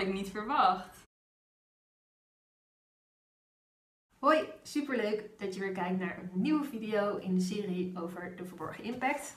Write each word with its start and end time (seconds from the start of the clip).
ik 0.00 0.12
niet 0.12 0.30
verwacht. 0.30 1.00
Hoi, 4.18 4.48
superleuk 4.62 5.38
dat 5.38 5.54
je 5.54 5.60
weer 5.60 5.72
kijkt 5.72 5.98
naar 5.98 6.18
een 6.18 6.30
nieuwe 6.32 6.64
video 6.64 7.16
in 7.16 7.34
de 7.34 7.40
serie 7.40 7.92
over 7.98 8.36
de 8.36 8.44
verborgen 8.44 8.84
impact. 8.84 9.36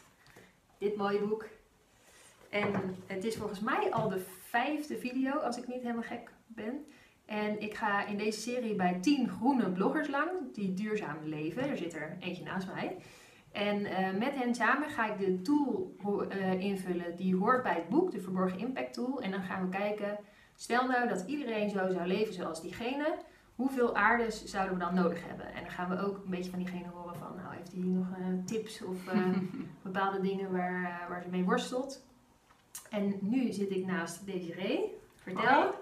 Dit 0.77 0.95
mooie 0.95 1.19
boek. 1.19 1.45
En 2.49 2.95
het 3.05 3.23
is 3.23 3.35
volgens 3.35 3.59
mij 3.59 3.93
al 3.93 4.09
de 4.09 4.19
vijfde 4.39 4.97
video, 4.97 5.31
als 5.31 5.57
ik 5.57 5.67
niet 5.67 5.81
helemaal 5.81 6.03
gek 6.03 6.31
ben. 6.47 6.85
En 7.25 7.61
ik 7.61 7.73
ga 7.73 8.05
in 8.05 8.17
deze 8.17 8.39
serie 8.39 8.75
bij 8.75 8.99
10 9.01 9.29
groene 9.29 9.71
bloggers 9.71 10.07
lang 10.07 10.29
die 10.53 10.73
duurzaam 10.73 11.17
leven. 11.23 11.69
Er 11.69 11.77
zit 11.77 11.93
er 11.93 12.17
eentje 12.19 12.43
naast 12.43 12.67
mij. 12.67 12.97
En 13.51 13.85
eh, 13.85 14.13
met 14.13 14.35
hen 14.35 14.55
samen 14.55 14.89
ga 14.89 15.13
ik 15.13 15.19
de 15.19 15.41
tool 15.41 15.95
uh, 16.31 16.59
invullen 16.59 17.15
die 17.15 17.35
hoort 17.35 17.63
bij 17.63 17.75
het 17.75 17.89
boek, 17.89 18.11
de 18.11 18.21
Verborgen 18.21 18.59
Impact 18.59 18.93
Tool. 18.93 19.21
En 19.21 19.31
dan 19.31 19.43
gaan 19.43 19.69
we 19.69 19.77
kijken, 19.77 20.19
stel 20.55 20.87
nou 20.87 21.07
dat 21.07 21.23
iedereen 21.27 21.69
zo 21.69 21.89
zou 21.89 22.07
leven 22.07 22.33
zoals 22.33 22.61
diegene, 22.61 23.17
hoeveel 23.55 23.95
aardes 23.95 24.45
zouden 24.45 24.77
we 24.77 24.83
dan 24.83 24.95
nodig 24.95 25.27
hebben? 25.27 25.53
En 25.53 25.61
dan 25.61 25.71
gaan 25.71 25.89
we 25.89 25.99
ook 25.99 26.15
een 26.15 26.29
beetje 26.29 26.49
van 26.49 26.59
diegene 26.59 26.87
horen 26.93 27.15
van, 27.15 27.35
nou 27.35 27.55
heeft 27.55 27.71
hij 27.71 27.81
nog 27.81 28.07
uh, 28.19 28.45
tips 28.45 28.83
of 28.83 28.97
bepaalde 29.83 30.21
dingen 30.21 30.51
waar, 30.51 31.05
waar 31.09 31.21
ze 31.21 31.29
mee 31.29 31.43
worstelt. 31.43 32.05
En 32.89 33.17
nu 33.21 33.51
zit 33.51 33.71
ik 33.71 33.85
naast 33.85 34.25
Desiree. 34.25 34.93
Vertel. 35.15 35.73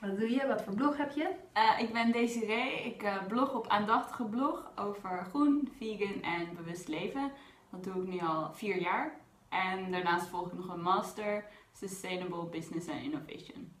Wat 0.00 0.18
doe 0.18 0.30
je? 0.30 0.46
Wat 0.46 0.62
voor 0.62 0.74
blog 0.74 0.96
heb 0.96 1.10
je? 1.10 1.30
Ik 1.78 1.92
ben 1.92 2.12
Desiree. 2.12 2.84
Ik 2.84 3.10
blog 3.28 3.54
op 3.54 3.68
Aandachtige 3.68 4.24
Blog 4.24 4.70
over 4.76 5.24
groen, 5.28 5.68
vegan 5.78 6.22
en 6.22 6.54
bewust 6.56 6.88
leven. 6.88 7.32
Dat 7.70 7.84
doe 7.84 8.02
ik 8.02 8.08
nu 8.08 8.20
al 8.20 8.52
vier 8.52 8.80
jaar. 8.80 9.16
En 9.48 9.90
daarnaast 9.90 10.26
volg 10.26 10.46
ik 10.46 10.52
nog 10.52 10.68
een 10.68 10.82
master 10.82 11.44
Sustainable 11.72 12.44
Business 12.44 12.88
and 12.88 13.02
Innovation. 13.02 13.72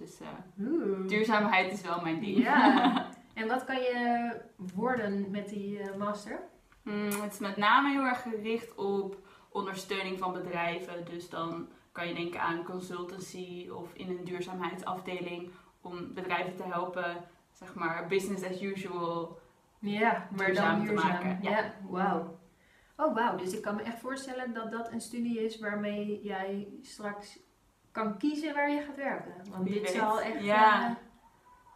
Dus 0.00 0.20
uh, 0.20 1.06
duurzaamheid 1.06 1.72
is 1.72 1.80
wel 1.80 2.00
mijn 2.00 2.20
ding. 2.20 2.36
Ja. 2.36 3.06
en 3.34 3.48
wat 3.48 3.64
kan 3.64 3.76
je 3.76 4.30
worden 4.74 5.30
met 5.30 5.48
die 5.48 5.80
master? 5.98 6.40
Mm, 6.82 7.10
het 7.22 7.32
is 7.32 7.38
met 7.38 7.56
name 7.56 7.90
heel 7.90 8.04
erg 8.04 8.22
gericht 8.22 8.74
op 8.74 9.16
ondersteuning 9.48 10.18
van 10.18 10.32
bedrijven. 10.32 11.04
Dus 11.04 11.28
dan 11.28 11.68
kan 11.92 12.08
je 12.08 12.14
denken 12.14 12.40
aan 12.40 12.64
consultancy 12.64 13.68
of 13.68 13.92
in 13.92 14.08
een 14.08 14.24
duurzaamheidsafdeling 14.24 15.50
om 15.80 16.14
bedrijven 16.14 16.56
te 16.56 16.64
helpen, 16.64 17.24
zeg 17.52 17.74
maar, 17.74 18.06
business 18.06 18.44
as 18.44 18.62
usual 18.62 19.38
ja, 19.80 20.28
maar 20.36 20.54
dan 20.54 20.86
te 20.86 20.92
maken. 20.92 21.38
Ja, 21.42 21.50
ja 21.50 21.74
wauw. 21.88 22.38
Oh 22.96 23.14
wauw, 23.14 23.36
dus 23.36 23.52
ik 23.52 23.62
kan 23.62 23.74
me 23.74 23.82
echt 23.82 23.98
voorstellen 23.98 24.54
dat 24.54 24.70
dat 24.70 24.92
een 24.92 25.00
studie 25.00 25.44
is 25.44 25.58
waarmee 25.58 26.20
jij 26.22 26.68
straks 26.82 27.38
kan 27.92 28.18
kiezen 28.18 28.54
waar 28.54 28.70
je 28.70 28.80
gaat 28.80 28.96
werken. 28.96 29.34
Want 29.50 29.66
dit 29.66 29.88
zal 29.88 30.20
echt 30.20 30.44
ja. 30.44 30.96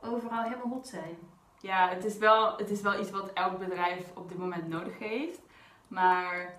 uh, 0.03 0.13
overal 0.13 0.43
helemaal 0.43 0.69
hot 0.69 0.89
zijn. 0.89 1.17
Ja, 1.61 1.89
het 1.89 2.05
is, 2.05 2.19
wel, 2.19 2.57
het 2.57 2.71
is 2.71 2.81
wel 2.81 3.01
iets 3.01 3.11
wat 3.11 3.33
elk 3.33 3.59
bedrijf 3.59 4.11
op 4.15 4.29
dit 4.29 4.39
moment 4.39 4.69
nodig 4.69 4.99
heeft. 4.99 5.41
Maar 5.89 6.55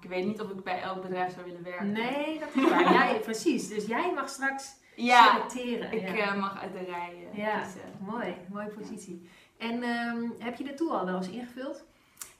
ik 0.00 0.08
weet 0.08 0.24
niet 0.24 0.40
of 0.40 0.50
ik 0.50 0.64
bij 0.64 0.82
elk 0.82 1.02
bedrijf 1.02 1.32
zou 1.32 1.44
willen 1.44 1.62
werken. 1.62 1.92
Nee, 1.92 2.38
dat 2.38 2.48
is 2.54 2.68
waar. 2.70 2.92
ja, 2.92 3.18
precies. 3.18 3.68
Dus 3.68 3.86
jij 3.86 4.12
mag 4.14 4.28
straks 4.28 4.74
ja, 4.94 5.30
selecteren. 5.30 5.92
Ik 5.92 6.16
ja. 6.16 6.34
Uh, 6.34 6.40
mag 6.40 6.60
uit 6.60 6.72
de 6.72 6.84
rij 6.84 7.28
Ja, 7.32 7.62
mooi. 7.98 8.36
Mooie 8.48 8.68
positie. 8.68 9.28
En 9.58 9.82
um, 9.82 10.34
heb 10.38 10.56
je 10.56 10.64
de 10.64 10.74
tool 10.74 10.98
al 10.98 11.04
wel 11.04 11.16
eens 11.16 11.28
ingevuld? 11.28 11.84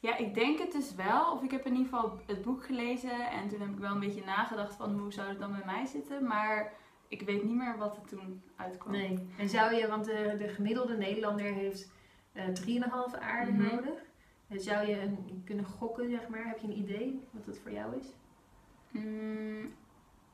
Ja, 0.00 0.16
ik 0.16 0.34
denk 0.34 0.58
het 0.58 0.72
dus 0.72 0.94
wel. 0.94 1.32
Of 1.32 1.42
ik 1.42 1.50
heb 1.50 1.66
in 1.66 1.72
ieder 1.76 1.88
geval 1.88 2.18
het 2.26 2.42
boek 2.42 2.64
gelezen 2.64 3.30
en 3.30 3.48
toen 3.48 3.60
heb 3.60 3.70
ik 3.70 3.78
wel 3.78 3.92
een 3.92 4.00
beetje 4.00 4.24
nagedacht 4.24 4.74
van 4.74 4.98
hoe 4.98 5.12
zou 5.12 5.28
het 5.28 5.38
dan 5.38 5.52
bij 5.52 5.62
mij 5.64 5.86
zitten. 5.86 6.26
Maar 6.26 6.72
ik 7.08 7.22
weet 7.22 7.42
niet 7.42 7.56
meer 7.56 7.78
wat 7.78 7.96
er 7.96 8.04
toen 8.04 8.42
uitkwam. 8.56 8.92
Nee. 8.92 9.28
En 9.38 9.48
zou 9.48 9.74
je, 9.74 9.88
want 9.88 10.04
de, 10.04 10.34
de 10.38 10.48
gemiddelde 10.48 10.96
Nederlander 10.96 11.44
heeft 11.44 11.92
uh, 12.32 12.48
eh, 12.48 13.12
3,5 13.12 13.18
aarde 13.20 13.50
mm 13.50 13.60
-hmm. 13.60 13.74
nodig. 13.74 13.98
Zou 14.50 14.86
je 14.86 15.00
een, 15.00 15.42
kunnen 15.44 15.64
gokken, 15.64 16.10
zeg 16.10 16.28
maar? 16.28 16.46
Heb 16.46 16.58
je 16.58 16.66
een 16.66 16.78
idee 16.78 17.20
wat 17.30 17.46
het 17.46 17.58
voor 17.58 17.72
jou 17.72 17.96
is? 17.96 18.06
Mm, 18.90 19.72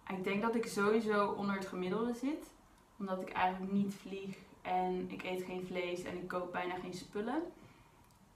ik 0.09 0.25
denk 0.25 0.43
dat 0.43 0.55
ik 0.55 0.67
sowieso 0.67 1.27
onder 1.27 1.55
het 1.55 1.67
gemiddelde 1.67 2.15
zit. 2.15 2.51
Omdat 2.99 3.21
ik 3.21 3.31
eigenlijk 3.31 3.73
niet 3.73 3.95
vlieg 3.95 4.37
en 4.63 5.11
ik 5.11 5.23
eet 5.23 5.43
geen 5.43 5.67
vlees 5.67 6.03
en 6.03 6.17
ik 6.17 6.29
koop 6.29 6.53
bijna 6.53 6.75
geen 6.75 6.95
spullen. 6.95 7.43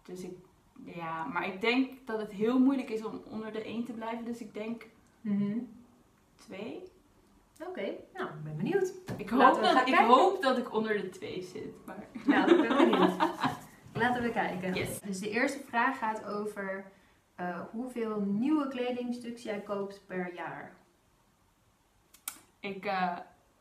Dus 0.03 0.23
ik, 0.23 0.37
ja, 0.85 1.25
maar 1.25 1.47
ik 1.47 1.61
denk 1.61 2.07
dat 2.07 2.19
het 2.19 2.33
heel 2.33 2.59
moeilijk 2.59 2.91
is 2.91 3.05
om 3.05 3.23
onder 3.31 3.53
de 3.53 3.65
1 3.65 3.85
te 3.85 3.93
blijven. 3.93 4.25
Dus 4.25 4.41
ik 4.41 4.55
denk 4.55 4.87
2. 5.23 5.31
Mm 5.31 6.89
Oké, 7.69 7.95
nou, 8.15 8.29
ik 8.29 8.43
ben 8.45 8.57
benieuwd. 8.57 8.93
Ik 9.17 9.31
hoop, 9.31 9.61
dat, 9.63 9.89
ik 9.89 9.95
hoop 9.95 10.43
dat 10.43 10.59
ik 10.59 10.75
onder 10.75 11.01
de 11.01 11.09
2 11.09 11.43
zit. 11.43 11.87
Maar... 11.87 12.07
Nou, 12.27 12.55
ik 12.55 12.69
ben 12.69 12.77
benieuwd. 12.77 13.13
Laten 13.93 14.23
we 14.23 14.31
kijken. 14.31 14.75
Yes. 14.75 15.01
Dus 15.01 15.19
de 15.19 15.31
eerste 15.31 15.61
vraag 15.67 15.99
gaat 15.99 16.25
over 16.25 16.93
uh, 17.41 17.61
hoeveel 17.71 18.21
nieuwe 18.21 18.69
kledingstuks 18.69 19.43
jij 19.43 19.61
koopt 19.61 20.07
per 20.07 20.35
jaar. 20.35 20.77
Ik 22.61 22.85
uh, 22.85 23.19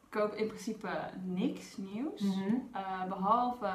koop 0.09 0.33
in 0.33 0.47
principe 0.47 1.09
niks 1.23 1.77
nieuws. 1.77 2.21
Mm 2.21 2.31
-hmm. 2.31 2.69
uh, 2.75 3.05
behalve 3.05 3.73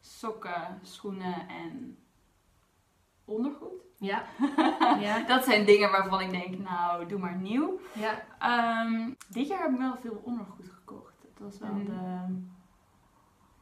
sokken, 0.00 0.78
schoenen 0.82 1.48
en 1.48 1.98
ondergoed. 3.24 3.82
Ja. 3.98 4.24
ja. 5.06 5.22
dat 5.26 5.44
zijn 5.44 5.64
dingen 5.64 5.90
waarvan 5.90 6.20
ik 6.20 6.30
denk, 6.30 6.58
nou, 6.58 7.06
doe 7.06 7.18
maar 7.18 7.36
nieuw. 7.36 7.80
Ja. 7.92 8.24
Um, 8.84 9.16
dit 9.28 9.48
jaar 9.48 9.62
heb 9.62 9.72
ik 9.72 9.78
wel 9.78 9.96
veel 10.00 10.20
ondergoed 10.24 10.68
gekocht. 10.68 11.14
Het 11.22 11.38
was 11.38 11.58
wel 11.58 11.72
mm. 11.72 11.84
de 11.84 12.42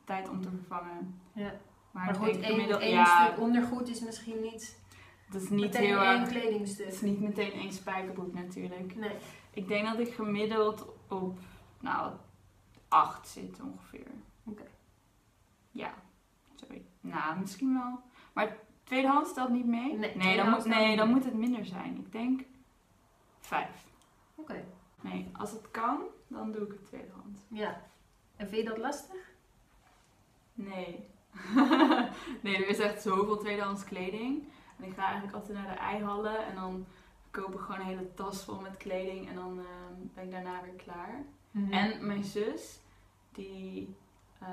tijd 0.05 0.29
om 0.29 0.41
te 0.41 0.49
vervangen. 0.51 1.21
Ja. 1.33 1.61
Maar, 1.91 2.05
maar 2.05 2.15
goed, 2.15 2.41
één, 2.41 2.81
één 2.81 2.91
ja, 2.91 3.27
stuk 3.27 3.41
ondergoed 3.41 3.89
is 3.89 4.01
misschien 4.01 4.41
niet, 4.41 4.81
dat 5.31 5.43
is 5.43 5.49
niet 5.49 5.61
meteen 5.61 5.85
heel 5.85 6.03
één 6.03 6.27
kledingstuk. 6.27 6.85
Het 6.85 6.95
is 6.95 7.01
niet 7.01 7.21
meteen 7.21 7.53
één 7.53 7.73
spijkerbroek 7.73 8.35
natuurlijk. 8.35 8.97
Nee. 8.97 9.17
Ik 9.51 9.69
denk 9.69 9.87
dat 9.87 9.99
ik 9.99 10.15
gemiddeld 10.15 10.87
op, 11.09 11.39
nou, 11.81 12.13
acht 12.89 13.29
zit 13.29 13.61
ongeveer. 13.61 14.11
Oké. 14.45 14.67
Ja, 15.71 15.95
sorry. 16.55 16.83
Nou, 17.01 17.39
misschien 17.39 17.75
wel. 17.75 18.01
Maar 18.33 18.57
tweedehands 18.91 19.31
stelt 19.31 19.51
niet 19.51 19.67
mee? 19.67 19.99
Nee, 19.99 20.17
nee, 20.17 20.37
dan, 20.37 20.51
moet, 20.51 20.65
nee 20.65 20.97
dan 20.97 21.11
moet 21.11 21.25
het 21.25 21.35
minder 21.35 21.65
zijn. 21.65 21.97
Ik 21.97 22.13
denk 22.13 22.41
vijf. 23.41 23.87
Oké. 24.35 24.65
Nee, 25.01 25.31
als 25.33 25.51
het 25.51 25.71
kan, 25.71 26.03
dan 26.29 26.53
doe 26.53 26.63
ik 26.63 26.73
het 26.73 26.87
tweedehands. 26.87 27.41
Ja. 27.49 27.81
En 28.37 28.49
vind 28.49 28.63
je 28.63 28.69
dat 28.69 28.79
lastig? 28.79 29.31
Nee. 30.55 31.09
nee, 32.43 32.57
er 32.57 32.69
is 32.69 32.79
echt 32.79 33.03
zoveel 33.03 33.39
tweedehands 33.39 33.85
kleding. 33.85 34.49
En 34.79 34.85
ik 34.85 34.95
ga 34.95 35.03
eigenlijk 35.03 35.35
altijd 35.35 35.59
naar 35.59 35.75
de 35.75 35.81
eihallen 35.81 36.47
en 36.47 36.55
dan 36.55 36.87
koop 37.31 37.55
ik 37.55 37.61
gewoon 37.61 37.81
een 37.81 37.87
hele 37.87 38.15
tas 38.15 38.45
vol 38.45 38.61
met 38.61 38.77
kleding 38.77 39.29
en 39.29 39.35
dan 39.35 39.59
uh, 39.59 39.65
ben 40.15 40.25
ik 40.25 40.31
daarna 40.31 40.63
weer 40.63 40.83
klaar. 40.85 41.25
Mhm. 41.51 41.73
En 41.73 42.07
mijn 42.07 42.25
zus, 42.25 42.81
die 43.33 43.95
uh, 44.43 44.49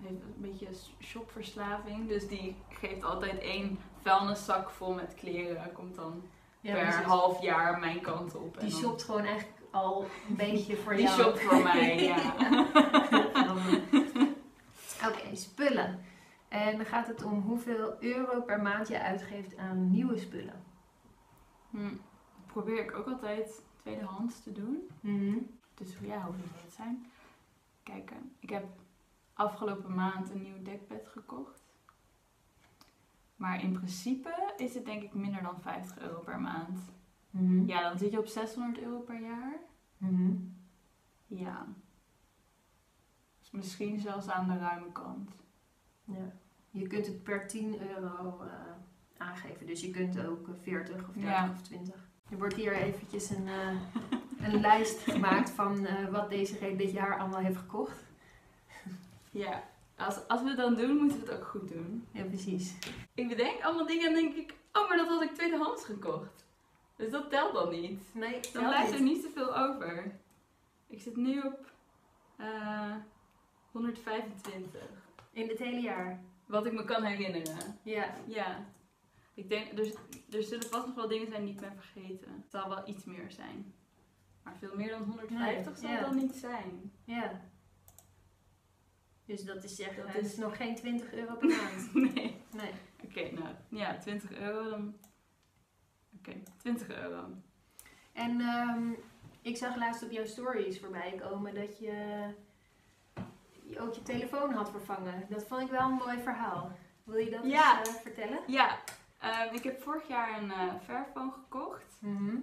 heeft 0.00 0.22
een 0.22 0.34
beetje 0.36 0.68
shopverslaving. 1.00 2.08
Dus 2.08 2.28
die 2.28 2.56
geeft 2.68 3.02
altijd 3.02 3.38
één 3.38 3.78
vuilniszak 4.02 4.70
vol 4.70 4.94
met 4.94 5.14
kleren. 5.14 5.72
Komt 5.72 5.94
dan 5.94 6.22
per 6.62 7.02
half 7.02 7.42
jaar 7.42 7.78
mijn 7.78 8.00
kant 8.00 8.34
op. 8.34 8.60
Die 8.60 8.70
shopt 8.70 9.02
gewoon 9.02 9.24
eigenlijk 9.24 9.60
al 9.70 10.06
een 10.28 10.36
beetje 10.46 10.76
voor 10.76 10.94
die 10.94 11.02
jou. 11.02 11.16
Die 11.16 11.24
shopt 11.24 11.40
voor 11.40 11.62
mij, 11.62 12.04
ja. 12.04 12.34
Oké, 15.08 15.36
spullen. 15.36 16.00
En 16.48 16.76
dan 16.76 16.86
gaat 16.86 17.06
het 17.06 17.22
om 17.22 17.40
hoeveel 17.40 18.02
euro 18.02 18.40
per 18.40 18.62
maand 18.62 18.88
je 18.88 19.00
uitgeeft 19.00 19.56
aan 19.56 19.90
nieuwe 19.90 20.18
spullen. 20.18 20.64
Hm. 21.70 21.94
Probeer 22.46 22.78
ik 22.78 22.96
ook 22.96 23.06
altijd 23.06 23.62
tweedehands 23.76 24.42
te 24.42 24.52
doen. 24.52 24.88
Mhm. 25.00 25.36
Dus 25.74 25.96
ja, 26.00 26.22
hoeveel 26.24 26.46
zal 26.46 26.62
het 26.64 26.74
zijn? 26.74 27.06
Kijk, 27.82 28.12
ik 28.40 28.50
heb 28.50 28.64
afgelopen 29.36 29.94
maand 29.94 30.30
een 30.30 30.42
nieuw 30.42 30.62
dekbed 30.62 31.08
gekocht. 31.08 31.64
Maar 33.36 33.62
in 33.62 33.72
principe 33.72 34.52
is 34.56 34.74
het 34.74 34.84
denk 34.84 35.02
ik 35.02 35.14
minder 35.14 35.42
dan 35.42 35.60
50 35.60 35.98
euro 35.98 36.20
per 36.20 36.40
maand. 36.40 36.78
Mhm. 37.30 37.66
Ja, 37.66 37.88
dan 37.88 37.98
zit 37.98 38.10
je 38.10 38.18
op 38.18 38.26
600 38.26 38.78
euro 38.78 38.98
per 38.98 39.20
jaar. 39.20 39.56
Mhm. 39.96 40.32
Ja. 41.26 41.66
Dus 43.38 43.50
misschien 43.50 44.00
zelfs 44.00 44.28
aan 44.28 44.48
de 44.48 44.58
ruime 44.58 44.92
kant. 44.92 45.30
Ja. 46.04 46.32
Je 46.70 46.86
kunt 46.86 47.06
het 47.06 47.22
per 47.22 47.46
10 47.46 47.80
euro 47.80 48.42
uh, 48.42 48.50
aangeven. 49.16 49.66
Dus 49.66 49.80
je 49.80 49.90
kunt 49.90 50.26
ook 50.26 50.48
40 50.62 51.08
of 51.08 51.14
30 51.14 51.50
of 51.50 51.62
20. 51.62 51.94
Er 52.30 52.38
wordt 52.38 52.54
hier 52.54 52.72
eventjes 52.72 53.30
een, 53.30 53.46
uh, 53.46 53.80
een 54.38 54.60
lijst 54.68 55.00
gemaakt 55.00 55.50
van 55.50 55.86
uh, 55.86 56.08
wat 56.08 56.30
deze 56.30 56.58
reden 56.58 56.78
dit 56.78 56.90
jaar 56.90 57.18
allemaal 57.18 57.40
heeft 57.40 57.56
gekocht. 57.56 58.05
Ja, 59.36 59.62
als, 59.96 60.28
als 60.28 60.42
we 60.42 60.48
het 60.48 60.56
dan 60.56 60.74
doen, 60.74 60.96
moeten 60.96 61.20
we 61.20 61.26
het 61.26 61.40
ook 61.40 61.46
goed 61.46 61.68
doen. 61.68 62.06
Ja, 62.12 62.24
precies. 62.24 62.74
Ik 63.14 63.28
bedenk 63.28 63.62
allemaal 63.62 63.86
dingen 63.86 64.06
en 64.08 64.14
denk 64.14 64.34
ik, 64.34 64.54
oh, 64.72 64.88
maar 64.88 64.96
dat 64.96 65.08
had 65.08 65.22
ik 65.22 65.34
tweedehands 65.34 65.84
gekocht. 65.84 66.44
Dus 66.96 67.10
dat 67.10 67.30
telt 67.30 67.52
dan 67.52 67.70
niet. 67.70 68.14
Nee, 68.14 68.40
dan 68.52 68.64
blijft 68.64 68.92
er 68.92 69.00
niet 69.02 69.22
zoveel 69.22 69.56
over. 69.56 70.18
Ik 70.86 71.00
zit 71.00 71.16
nu 71.16 71.40
op 71.40 71.74
Eh 72.36 72.94
125. 73.70 74.80
In 75.32 75.48
het 75.48 75.58
hele 75.58 75.80
jaar. 75.80 76.20
Wat 76.46 76.66
ik 76.66 76.72
me 76.72 76.84
kan 76.84 77.02
herinneren. 77.02 77.78
Ja. 77.82 78.14
Ja. 78.26 78.64
Ik 79.34 79.48
denk, 79.48 79.78
er, 79.78 79.94
er 80.30 80.42
zullen 80.42 80.68
vast 80.68 80.86
nog 80.86 80.94
wel 80.94 81.08
dingen 81.08 81.28
zijn 81.28 81.44
die 81.44 81.54
ik 81.54 81.60
ben 81.60 81.76
vergeten. 81.76 82.32
Het 82.32 82.50
zal 82.50 82.68
wel 82.68 82.88
iets 82.88 83.04
meer 83.04 83.30
zijn. 83.30 83.74
Maar 84.42 84.56
veel 84.58 84.76
meer 84.76 84.90
dan 84.90 85.02
150 85.02 85.72
Nee, 85.72 85.80
zal 85.80 85.90
ja. 85.90 85.96
het 85.96 86.06
dan 86.06 86.16
niet 86.16 86.34
zijn. 86.34 86.92
Ja. 87.04 87.40
Dus 89.26 89.44
dat 89.44 89.64
is 89.64 89.76
zeg, 89.76 89.96
Dat 89.96 90.14
is- 90.14 90.36
nog 90.36 90.56
geen 90.56 90.74
20 90.74 91.12
euro 91.12 91.34
per 91.34 91.48
maand. 91.56 91.94
nee. 91.94 92.40
Nee. 92.52 92.70
Oké, 93.04 93.30
nou 93.40 93.54
ja, 93.68 93.98
20 93.98 94.32
euro 94.32 94.70
dan. 94.70 94.96
Oké, 96.18 96.32
20 96.56 96.88
euro. 96.88 97.24
En 98.12 98.40
ehm, 98.40 98.90
ik 99.42 99.56
zag 99.56 99.76
laatst 99.76 100.02
op 100.02 100.10
jouw 100.10 100.24
stories 100.26 100.80
voorbij 100.80 101.12
komen 101.20 101.54
dat 101.54 101.78
je, 101.78 102.26
je 103.62 103.80
ook 103.80 103.94
je 103.94 104.02
telefoon 104.02 104.52
had 104.52 104.70
vervangen. 104.70 105.26
Dat 105.28 105.46
vond 105.46 105.62
ik 105.62 105.70
wel 105.70 105.80
een 105.90 106.00
mooi 106.06 106.18
verhaal. 106.20 106.70
Wil 107.04 107.16
je 107.18 107.30
dat 107.30 107.44
Ja. 107.44 107.78
eens 107.78 107.88
eh, 107.88 107.94
vertellen? 107.94 108.38
Ja, 108.46 108.78
ehm, 109.20 109.54
ik 109.54 109.62
heb 109.62 109.82
vorig 109.82 110.08
jaar 110.08 110.42
een 110.42 110.50
eh 110.52 110.74
Fairphone 110.84 111.30
gekocht. 111.32 111.96
Mhm. 112.00 112.36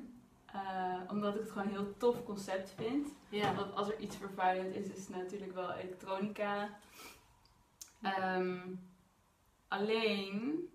Eh, 0.54 1.00
omdat 1.10 1.34
ik 1.36 1.42
het 1.42 1.52
gewoon 1.52 1.68
een 1.68 1.74
heel 1.74 1.98
tof 1.98 2.24
concept 2.24 2.74
vind. 2.76 3.08
Ja. 3.30 3.56
Want 3.56 3.76
als 3.76 3.88
er 3.88 4.00
iets 4.00 4.16
vervuilend 4.16 4.76
is, 4.76 4.88
is 4.88 5.08
het 5.08 5.16
natuurlijk 5.16 5.54
wel 5.54 5.72
elektronica. 5.72 6.70
Ja. 8.00 8.16
Ehm, 8.16 8.60
alleen, 9.68 10.68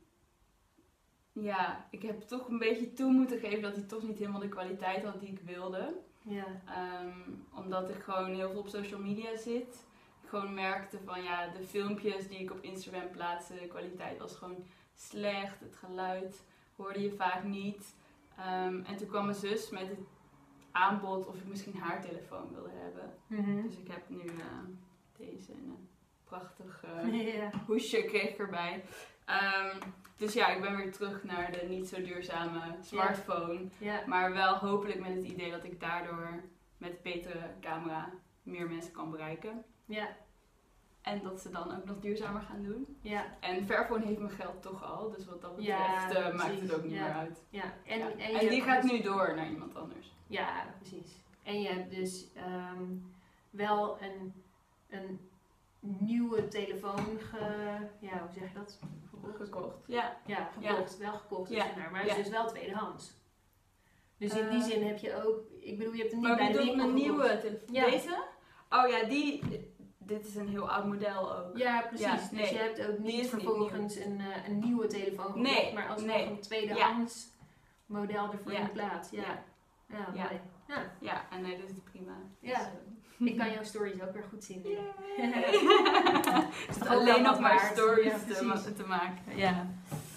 ja, 1.33 1.87
ik 1.91 2.03
heb 2.03 2.21
toch 2.21 2.49
een 2.49 2.59
beetje 2.59 2.93
toe 2.93 3.13
moeten 3.13 3.39
geven 3.39 3.63
dat 3.63 3.75
hij 3.75 3.85
toch 3.85 4.03
niet 4.03 4.19
helemaal 4.19 4.41
de 4.41 4.49
kwaliteit 4.49 5.05
had 5.05 5.21
die 5.21 5.29
ik 5.29 5.41
wilde. 5.41 6.01
ja. 6.23 6.47
Ehm, 6.67 7.21
omdat 7.55 7.89
ik 7.89 8.03
gewoon 8.03 8.35
heel 8.35 8.51
veel 8.51 8.61
op 8.61 8.69
social 8.69 9.01
media 9.01 9.37
zit. 9.37 9.87
Ik 10.23 10.29
gewoon 10.29 10.55
merkte 10.55 10.99
van 11.05 11.23
ja, 11.23 11.47
de 11.49 11.67
filmpjes 11.67 12.29
die 12.29 12.39
ik 12.39 12.51
op 12.51 12.63
Instagram 12.63 13.11
plaatste, 13.11 13.55
de 13.55 13.67
kwaliteit 13.67 14.19
was 14.19 14.35
gewoon 14.35 14.65
slecht. 14.95 15.61
Het 15.61 15.77
geluid 15.77 16.45
hoorde 16.77 17.01
je 17.01 17.13
vaak 17.13 17.45
niet. 17.45 17.95
Ehm, 18.39 18.83
en 18.85 18.97
toen 18.97 19.09
kwam 19.09 19.25
mijn 19.25 19.37
zus 19.37 19.71
met 19.71 19.89
het 19.89 19.99
aanbod 20.73 21.27
of 21.27 21.37
ik 21.37 21.47
misschien 21.47 21.77
haar 21.77 22.03
telefoon 22.03 22.53
wilde 22.53 22.71
hebben. 22.73 23.15
Mhm. 23.27 23.63
Dus 23.63 23.77
ik 23.77 23.89
heb 23.89 24.09
nu 24.09 24.27
eh, 24.27 24.59
deze 25.17 25.53
in 25.53 25.69
een 25.69 25.89
prachtig 26.25 26.85
eh, 26.85 27.53
hoesje 27.67 28.05
kreeg 28.05 28.29
ik 28.29 28.39
erbij. 28.39 28.85
Ehm, 29.25 29.81
dus 30.17 30.33
ja, 30.33 30.49
ik 30.49 30.61
ben 30.61 30.77
weer 30.77 30.93
terug 30.93 31.25
naar 31.25 31.53
de 31.53 31.67
niet 31.69 31.89
zo 31.89 32.03
duurzame 32.03 32.61
smartphone. 32.81 33.69
Maar 34.07 34.33
wel 34.33 34.57
hopelijk 34.57 35.01
met 35.01 35.15
het 35.15 35.25
idee 35.25 35.51
dat 35.51 35.65
ik 35.65 35.81
daardoor 35.81 36.43
met 36.77 37.03
betere 37.03 37.51
camera 37.61 38.13
meer 38.43 38.69
mensen 38.69 38.93
kan 38.93 39.11
bereiken. 39.11 39.65
Ja. 39.85 40.17
En 41.09 41.23
dat 41.23 41.41
ze 41.41 41.51
dan 41.51 41.77
ook 41.77 41.85
nog 41.85 42.01
duurzamer 42.01 42.41
gaan 42.43 42.63
doen. 42.63 42.97
Ja. 43.01 43.25
En 43.41 43.67
Fairphone 43.67 44.05
heeft 44.05 44.19
mijn 44.19 44.31
geld 44.31 44.63
toch 44.63 44.85
al. 44.85 45.11
Dus 45.11 45.25
wat 45.27 45.41
dat 45.43 45.53
Ja, 45.57 46.07
betreft 46.07 46.29
eh, 46.31 46.37
maakt 46.37 46.61
het 46.61 46.75
ook 46.75 46.83
niet 46.83 46.93
Ja. 46.93 47.03
meer 47.05 47.13
uit. 47.15 47.43
Ja. 47.51 47.63
En, 47.87 47.99
Ja. 47.99 48.11
en, 48.11 48.19
En, 48.19 48.45
je 48.45 48.51
die 48.51 48.63
gaat 48.63 48.83
dus- 48.83 48.91
nu 48.91 49.01
door 49.01 49.35
naar 49.37 49.49
iemand 49.51 49.75
anders. 49.75 50.13
Ja, 50.27 50.65
precies. 50.79 51.23
En 51.43 51.61
je 51.61 51.69
hebt 51.69 51.91
dus 51.91 52.33
ehm, 52.35 52.83
wel 53.51 53.99
een, 54.03 54.33
een 54.89 55.21
nieuwe 55.81 56.49
telefoon 56.49 57.19
ge... 57.21 57.39
Ja, 58.01 58.19
hoe 58.19 58.33
zeg 58.33 58.49
je 58.53 58.59
dat? 58.59 58.79
Gekocht? 59.11 59.37
Gekocht. 59.37 59.77
Ja. 59.87 60.17
Ja, 60.27 60.51
gekocht. 60.61 60.99
Wel 60.99 61.13
gekocht. 61.13 61.51
Ja. 61.51 61.65
Dus 61.67 61.77
maar 61.77 61.91
maar 61.91 62.01
het 62.01 62.11
is 62.11 62.17
Ja. 62.17 62.23
dus 62.23 62.31
wel 62.33 62.47
tweedehands. 62.47 63.17
Dus 64.17 64.35
in 64.37 64.49
die 64.49 64.59
Eh. 64.59 64.65
zin 64.65 64.87
heb 64.87 64.99
je 64.99 65.25
ook... 65.25 65.41
Ik 65.61 65.79
bedoel, 65.79 65.93
je 65.93 65.99
hebt 66.01 66.11
hem 66.13 66.21
niet 66.21 66.29
Maar 66.29 66.39
bij 66.39 66.53
de 66.53 66.59
gekocht. 66.63 66.93
nieuwe 66.93 67.39
telefoon? 67.39 67.75
Ja. 67.75 67.85
Deze? 67.91 68.25
Oh 68.71 68.89
ja, 68.89 69.05
die. 69.09 69.43
Dit 70.09 70.27
is 70.27 70.35
een 70.35 70.49
heel 70.49 70.71
oud 70.71 70.85
model 70.87 71.37
ook. 71.37 71.57
Ja, 71.57 71.81
precies. 71.81 72.07
Ja, 72.07 72.39
Dus 72.39 72.51
je 72.51 72.57
hebt 72.57 72.87
ook 72.87 72.99
niet 72.99 73.29
vervolgens 73.29 73.97
een, 73.97 74.21
eh, 74.21 74.49
een 74.49 74.59
nieuwe 74.59 74.87
telefoon 74.87 75.27
gekocht, 75.27 75.43
Nee, 75.43 75.75
maar 75.75 75.89
alsnog 75.89 76.17
nee. 76.17 76.27
een 76.27 76.41
tweedehands 76.41 77.29
model 77.87 78.33
ervoor 78.33 78.53
Ja. 78.53 78.59
in 78.59 78.73
plaats. 78.73 79.11
Ja, 79.11 79.23
Ja. 79.23 79.43
ja. 79.89 80.07
Ja. 80.15 80.23
mooi. 80.25 80.41
Ja. 80.69 80.93
Ja, 81.01 81.27
en 81.31 81.43
nee, 81.43 81.61
dat 81.61 81.69
is 81.71 81.77
prima. 81.91 82.13
Ja. 82.41 82.59
Dus, 82.59 82.67
eh, 82.67 83.27
Ik 83.27 83.37
kan 83.39 83.51
jouw 83.53 83.63
stories 83.65 84.03
ook 84.03 84.13
weer 84.13 84.23
goed 84.29 84.45
zien. 84.45 84.63
Het 86.67 86.77
is 86.77 86.87
alleen 86.87 87.23
nog 87.23 87.41
maar 87.41 87.71
stories 87.73 88.13
Ja, 88.13 88.19
te, 88.59 88.73
te 88.75 88.87
maken. 88.87 89.37
Ja. 89.37 89.67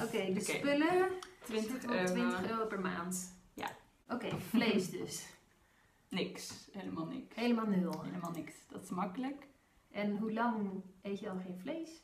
Oké, 0.01 0.33
de 0.33 0.39
spullen 0.39 1.09
20 1.43 1.71
zitten 1.71 1.89
op 1.89 1.95
euro. 1.95 2.13
20 2.13 2.49
euro 2.49 2.65
per 2.65 2.79
maand. 2.79 3.35
Ja. 3.53 3.67
Oké, 4.07 4.27
vlees 4.49 4.89
dus. 4.89 5.25
Niks. 6.09 6.69
Helemaal 6.71 7.05
niks. 7.05 7.35
Helemaal 7.35 7.65
nul. 7.65 8.01
Helemaal 8.03 8.31
niks. 8.31 8.53
Dat 8.69 8.83
is 8.83 8.89
makkelijk. 8.89 9.47
En 9.91 10.17
hoe 10.17 10.33
lang 10.33 10.83
eet 11.01 11.19
je 11.19 11.29
al 11.29 11.37
geen 11.45 11.57
vlees? 11.61 12.01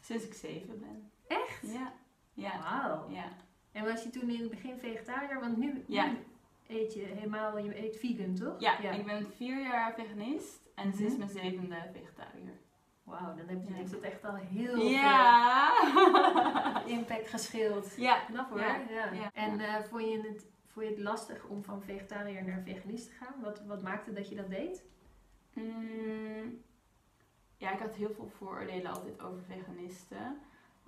Sinds 0.00 0.24
ik 0.24 0.34
7 0.34 0.80
ben. 0.80 1.10
Echt? 1.26 1.60
Ja. 1.72 1.92
Ja. 2.34 2.58
Wauw. 2.62 3.10
Ja. 3.10 3.28
En 3.72 3.84
was 3.84 4.02
je 4.02 4.10
toen 4.10 4.28
in 4.30 4.40
het 4.40 4.50
begin 4.50 4.78
vegetariër? 4.78 5.40
Want 5.40 5.56
nu, 5.56 5.84
Ja. 5.86 6.06
nu 6.06 6.16
eet 6.66 6.94
je 6.94 7.00
helemaal, 7.00 7.58
je 7.58 7.84
eet 7.84 7.96
vegan 7.96 8.34
toch? 8.34 8.60
Ja, 8.60 8.78
ik 8.90 9.04
ben 9.04 9.26
vier 9.36 9.62
jaar 9.62 9.94
veganist 9.94 10.68
en 10.74 10.88
Mhm. 10.88 10.96
sinds 10.96 11.16
mijn 11.16 11.30
zevende 11.30 11.76
vegetariër. 11.92 12.58
Wauw, 13.02 13.34
dan 13.36 13.46
heb 13.48 13.62
je, 13.64 13.74
Ja. 13.74 13.80
het 13.80 14.00
echt 14.00 14.24
al 14.24 14.34
heel 14.34 14.76
Ja! 14.76 15.70
veel 15.92 16.92
impact 16.98 17.28
gescheeld. 17.28 17.94
ja. 17.96 18.18
Knap 18.24 18.48
hoor. 18.50 18.58
Ja. 18.60 18.76
Ja. 18.90 19.12
Ja. 19.12 19.30
En 19.32 19.60
eh, 19.60 19.82
vond, 19.82 20.02
je 20.02 20.20
het, 20.20 20.46
vond 20.66 20.86
je 20.86 20.90
het 20.92 21.00
lastig 21.00 21.44
om 21.46 21.64
van 21.64 21.82
vegetariër 21.82 22.44
naar 22.44 22.62
veganist 22.62 23.06
te 23.08 23.14
gaan? 23.14 23.34
Wat, 23.42 23.62
wat 23.66 23.82
maakte 23.82 24.12
dat 24.12 24.28
je 24.28 24.34
dat 24.34 24.50
deed? 24.50 24.84
Mm, 25.54 26.62
ja, 27.60 27.72
ik 27.72 27.78
had 27.78 27.94
heel 27.94 28.14
veel 28.14 28.30
vooroordelen 28.38 28.92
altijd 28.92 29.22
over 29.22 29.42
veganisten. 29.48 30.40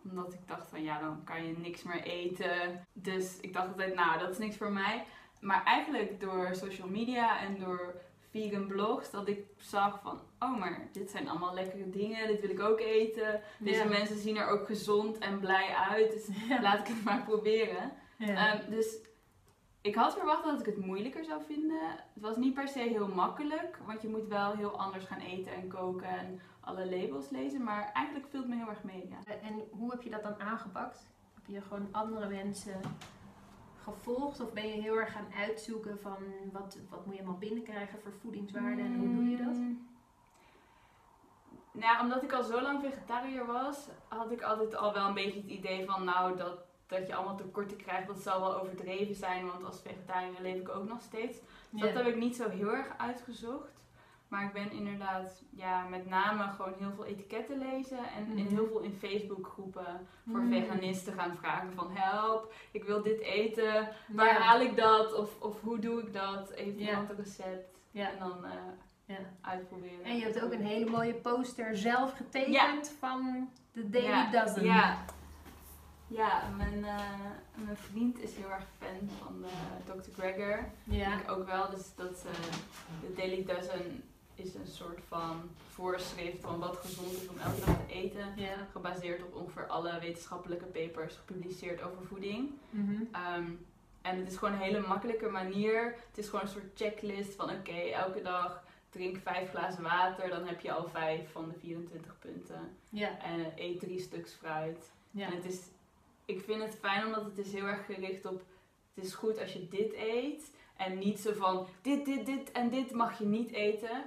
Omdat 0.04 0.32
ik 0.32 0.48
dacht 0.48 0.68
van 0.68 0.82
ja, 0.82 1.00
dan 1.00 1.24
kan 1.24 1.46
je 1.46 1.58
niks 1.58 1.82
meer 1.82 2.02
eten. 2.02 2.86
Dus 2.92 3.40
ik 3.40 3.52
dacht 3.52 3.68
altijd, 3.68 3.94
nou, 3.94 4.18
dat 4.18 4.30
is 4.30 4.38
niks 4.38 4.56
voor 4.56 4.72
mij. 4.72 5.04
Maar 5.40 5.64
eigenlijk 5.64 6.20
door 6.20 6.54
social 6.54 6.88
media 6.88 7.40
en 7.40 7.58
door 7.58 7.94
vegan 8.30 8.66
blogs, 8.66 9.10
dat 9.10 9.28
ik 9.28 9.44
zag 9.56 10.00
van, 10.02 10.20
oh, 10.38 10.58
maar 10.58 10.88
dit 10.92 11.10
zijn 11.10 11.28
allemaal 11.28 11.54
lekkere 11.54 11.90
dingen, 11.90 12.26
dit 12.26 12.40
wil 12.40 12.50
ik 12.50 12.60
ook 12.60 12.80
eten. 12.80 13.40
Deze 13.58 13.88
mensen 13.88 14.18
zien 14.18 14.36
er 14.36 14.48
ook 14.48 14.66
gezond 14.66 15.18
en 15.18 15.40
blij 15.40 15.74
uit, 15.74 16.12
dus 16.12 16.28
laat 16.62 16.78
ik 16.78 16.94
het 16.94 17.04
maar 17.04 17.22
proberen. 17.24 17.92
Ehm, 18.18 18.70
dus 18.70 18.96
ik 19.82 19.94
had 19.94 20.14
verwacht 20.14 20.44
dat 20.44 20.60
ik 20.60 20.66
het 20.66 20.86
moeilijker 20.86 21.24
zou 21.24 21.42
vinden. 21.46 21.80
Het 22.12 22.22
was 22.22 22.36
niet 22.36 22.54
per 22.54 22.68
se 22.68 22.78
heel 22.78 23.08
makkelijk, 23.08 23.78
want 23.86 24.02
je 24.02 24.08
moet 24.08 24.26
wel 24.26 24.52
heel 24.52 24.78
anders 24.78 25.04
gaan 25.04 25.20
eten 25.20 25.54
en 25.54 25.68
koken 25.68 26.08
en 26.08 26.40
alle 26.60 26.90
labels 26.90 27.30
lezen. 27.30 27.62
Maar 27.62 27.90
eigenlijk 27.92 28.28
viel 28.28 28.40
het 28.40 28.48
me 28.48 28.56
heel 28.56 28.68
erg 28.68 28.84
mee. 28.84 29.08
Ja. 29.08 29.34
En 29.42 29.62
hoe 29.70 29.90
heb 29.90 30.02
je 30.02 30.10
dat 30.10 30.22
dan 30.22 30.40
aangepakt? 30.40 31.06
Heb 31.34 31.46
je 31.46 31.60
gewoon 31.60 31.88
andere 31.90 32.28
mensen 32.28 32.80
gevolgd? 33.82 34.40
Of 34.40 34.52
ben 34.52 34.68
je 34.68 34.82
heel 34.82 34.96
erg 34.96 35.12
gaan 35.12 35.32
uitzoeken 35.36 35.98
van 36.00 36.16
wat, 36.52 36.78
wat 36.90 37.06
moet 37.06 37.14
je 37.14 37.20
allemaal 37.20 37.38
binnenkrijgen 37.38 38.00
voor 38.00 38.12
voedingswaarden 38.12 38.84
en 38.84 38.98
hoe 38.98 39.14
doe 39.14 39.28
je 39.28 39.36
dat? 39.36 39.54
Mm. 39.54 39.90
Nou, 41.72 42.00
omdat 42.00 42.22
ik 42.22 42.32
al 42.32 42.42
zo 42.42 42.60
lang 42.60 42.80
vegetariër 42.80 43.46
was, 43.46 43.88
had 44.08 44.30
ik 44.30 44.42
altijd 44.42 44.76
al 44.76 44.92
wel 44.92 45.06
een 45.06 45.14
beetje 45.14 45.40
het 45.40 45.50
idee 45.50 45.86
van, 45.86 46.04
nou, 46.04 46.36
dat, 46.36 46.58
dat 46.92 47.06
je 47.06 47.14
allemaal 47.14 47.36
tekorten 47.36 47.76
krijgt, 47.76 48.06
dat 48.06 48.18
zal 48.18 48.40
wel 48.40 48.60
overdreven 48.60 49.14
zijn, 49.14 49.46
want 49.46 49.64
als 49.64 49.80
vegetariër 49.82 50.40
leef 50.42 50.56
ik 50.60 50.68
ook 50.68 50.88
nog 50.88 51.00
steeds. 51.02 51.38
Dus 51.70 51.80
dat 51.80 51.94
heb 51.94 52.06
ik 52.06 52.16
niet 52.16 52.36
zo 52.36 52.48
heel 52.48 52.72
erg 52.74 52.88
uitgezocht. 52.98 53.70
Maar 54.28 54.44
ik 54.44 54.52
ben 54.52 54.70
inderdaad, 54.72 55.42
ja, 55.50 55.84
met 55.88 56.08
name 56.08 56.48
gewoon 56.56 56.74
heel 56.78 56.92
veel 56.94 57.04
etiketten 57.04 57.58
lezen 57.58 57.98
en 57.98 58.36
in 58.36 58.44
Mhm. 58.44 58.54
heel 58.54 58.66
veel 58.66 58.80
in 58.80 58.92
Facebook 58.98 59.46
groepen 59.46 60.06
voor 60.30 60.40
Mm. 60.40 60.52
veganisten 60.52 61.12
gaan 61.12 61.36
vragen 61.36 61.72
van 61.72 61.90
help, 61.90 62.54
ik 62.70 62.84
wil 62.84 63.02
dit 63.02 63.20
eten, 63.20 63.88
waar 64.08 64.34
haal 64.42 64.60
ik 64.60 64.76
dat 64.76 65.14
of, 65.14 65.40
of 65.40 65.60
hoe 65.60 65.78
doe 65.78 66.00
ik 66.00 66.12
dat? 66.12 66.52
Heeft 66.54 66.78
Ja. 66.78 66.88
iemand 66.88 67.10
een 67.10 67.16
recept? 67.16 67.78
En 67.92 68.18
dan 68.18 68.44
eh, 68.44 68.50
Ja. 69.04 69.18
uitproberen. 69.40 70.04
En 70.04 70.16
je 70.16 70.22
hebt 70.22 70.42
ook 70.42 70.52
een 70.52 70.64
hele 70.66 70.90
mooie 70.90 71.14
poster 71.14 71.76
zelf 71.76 72.12
getekend 72.16 72.96
van 72.98 73.50
de 73.72 73.90
Daily 73.90 74.30
Dozen. 74.30 74.64
Ja. 74.64 74.96
Ja, 76.12 76.48
mijn, 76.56 76.84
eh, 76.84 77.64
mijn 77.64 77.76
vriend 77.76 78.18
is 78.18 78.36
heel 78.36 78.50
erg 78.50 78.66
fan 78.78 79.08
van 79.18 79.44
eh, 79.44 79.94
Dr. 79.94 80.10
Gregor. 80.20 80.64
Ja. 80.84 81.20
Ik 81.20 81.30
ook 81.30 81.46
wel, 81.46 81.70
dus 81.70 81.94
dat 81.94 82.24
eh, 82.26 82.52
de 83.00 83.14
Daily 83.16 83.44
Dozen 83.44 84.04
is 84.34 84.54
een 84.54 84.66
soort 84.66 85.00
van 85.08 85.50
voorschrift 85.68 86.40
van 86.40 86.58
wat 86.58 86.76
gezond 86.76 87.12
is 87.12 87.28
om 87.28 87.38
elke 87.38 87.60
dag 87.60 87.76
te 87.86 87.92
eten. 87.92 88.32
Ja. 88.36 88.66
Gebaseerd 88.72 89.22
op 89.22 89.34
ongeveer 89.34 89.66
alle 89.66 90.00
wetenschappelijke 90.00 90.64
papers 90.64 91.16
gepubliceerd 91.16 91.82
over 91.82 92.04
voeding. 92.06 92.50
Mhm. 92.70 93.02
Ehm, 93.12 93.50
en 94.02 94.18
het 94.18 94.30
is 94.30 94.36
gewoon 94.36 94.54
een 94.54 94.60
hele 94.60 94.86
makkelijke 94.86 95.28
manier. 95.28 95.84
Het 96.08 96.18
is 96.18 96.26
gewoon 96.26 96.40
een 96.40 96.48
soort 96.48 96.70
checklist 96.74 97.34
van 97.34 97.50
oké, 97.50 97.78
elke 97.92 98.22
dag 98.22 98.62
drink 98.90 99.16
vijf 99.16 99.50
glazen 99.50 99.82
water. 99.82 100.28
Dan 100.28 100.46
heb 100.46 100.60
je 100.60 100.72
al 100.72 100.88
vijf 100.88 101.32
van 101.32 101.48
de 101.48 101.54
24 101.58 102.18
punten. 102.18 102.76
Ja. 102.88 103.18
En 103.18 103.52
eet 103.56 103.80
drie 103.80 104.00
stuks 104.00 104.32
fruit. 104.32 104.90
Ja. 105.10 105.26
En 105.26 105.36
het 105.36 105.44
is, 105.44 105.60
ik 106.34 106.44
vind 106.44 106.62
het 106.62 106.78
fijn 106.80 107.06
omdat 107.06 107.24
het 107.24 107.38
is 107.38 107.52
heel 107.52 107.64
erg 107.66 107.84
gericht 107.86 108.26
op... 108.26 108.42
Het 108.94 109.04
is 109.04 109.14
goed 109.14 109.38
als 109.40 109.52
je 109.52 109.68
dit 109.68 109.92
eet. 109.94 110.54
En 110.76 110.98
niet 110.98 111.20
zo 111.20 111.32
van 111.32 111.66
dit, 111.82 112.04
dit, 112.04 112.26
dit 112.26 112.52
en 112.52 112.70
dit 112.70 112.92
mag 112.92 113.18
je 113.18 113.24
niet 113.24 113.50
eten. 113.52 114.04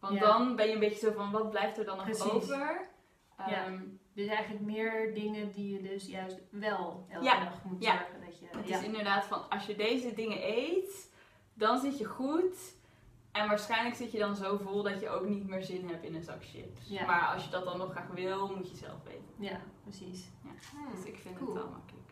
Want 0.00 0.14
Ja. 0.14 0.20
dan 0.20 0.56
ben 0.56 0.66
je 0.66 0.72
een 0.72 0.78
beetje 0.80 1.06
zo 1.06 1.12
van, 1.12 1.30
wat 1.30 1.50
blijft 1.50 1.78
er 1.78 1.84
dan 1.84 1.96
nog 1.96 2.04
Precies. 2.04 2.22
over? 2.32 2.88
Ja. 3.38 3.64
Ehm, 3.66 3.80
Dus 4.12 4.26
eigenlijk 4.26 4.64
meer 4.64 5.14
dingen 5.14 5.52
die 5.52 5.72
je 5.72 5.82
dus 5.88 6.06
juist 6.06 6.38
wel 6.50 7.06
elke 7.08 7.24
Ja. 7.24 7.44
dag 7.44 7.64
moet 7.64 7.84
zorgen 7.84 8.20
dat 8.26 8.38
je... 8.38 8.46
Het 8.58 8.68
ja. 8.68 8.78
is 8.78 8.84
inderdaad 8.84 9.24
van, 9.24 9.48
als 9.50 9.66
je 9.66 9.76
deze 9.76 10.14
dingen 10.14 10.48
eet, 10.48 11.10
dan 11.54 11.78
zit 11.80 11.98
je 11.98 12.04
goed. 12.04 12.76
En 13.32 13.48
waarschijnlijk 13.48 13.96
zit 13.96 14.12
je 14.12 14.18
dan 14.18 14.36
zo 14.36 14.56
vol 14.56 14.82
dat 14.82 15.00
je 15.00 15.08
ook 15.08 15.28
niet 15.28 15.48
meer 15.48 15.62
zin 15.62 15.88
hebt 15.88 16.04
in 16.04 16.14
een 16.14 16.22
zak 16.22 16.44
chips. 16.44 16.88
Ja. 16.88 17.06
Maar 17.06 17.26
als 17.34 17.44
je 17.44 17.50
dat 17.50 17.64
dan 17.64 17.78
nog 17.78 17.90
graag 17.90 18.06
wil, 18.14 18.54
moet 18.56 18.70
je 18.70 18.76
zelf 18.76 19.02
weten. 19.04 19.24
ja, 19.38 19.60
precies. 19.82 20.28
Ja. 20.44 20.50
Hmm. 20.72 20.94
Dus 20.94 21.04
ik 21.04 21.18
vind 21.18 21.36
Cool. 21.38 21.54
het 21.54 21.62
wel 21.62 21.70
makkelijk. 21.72 22.06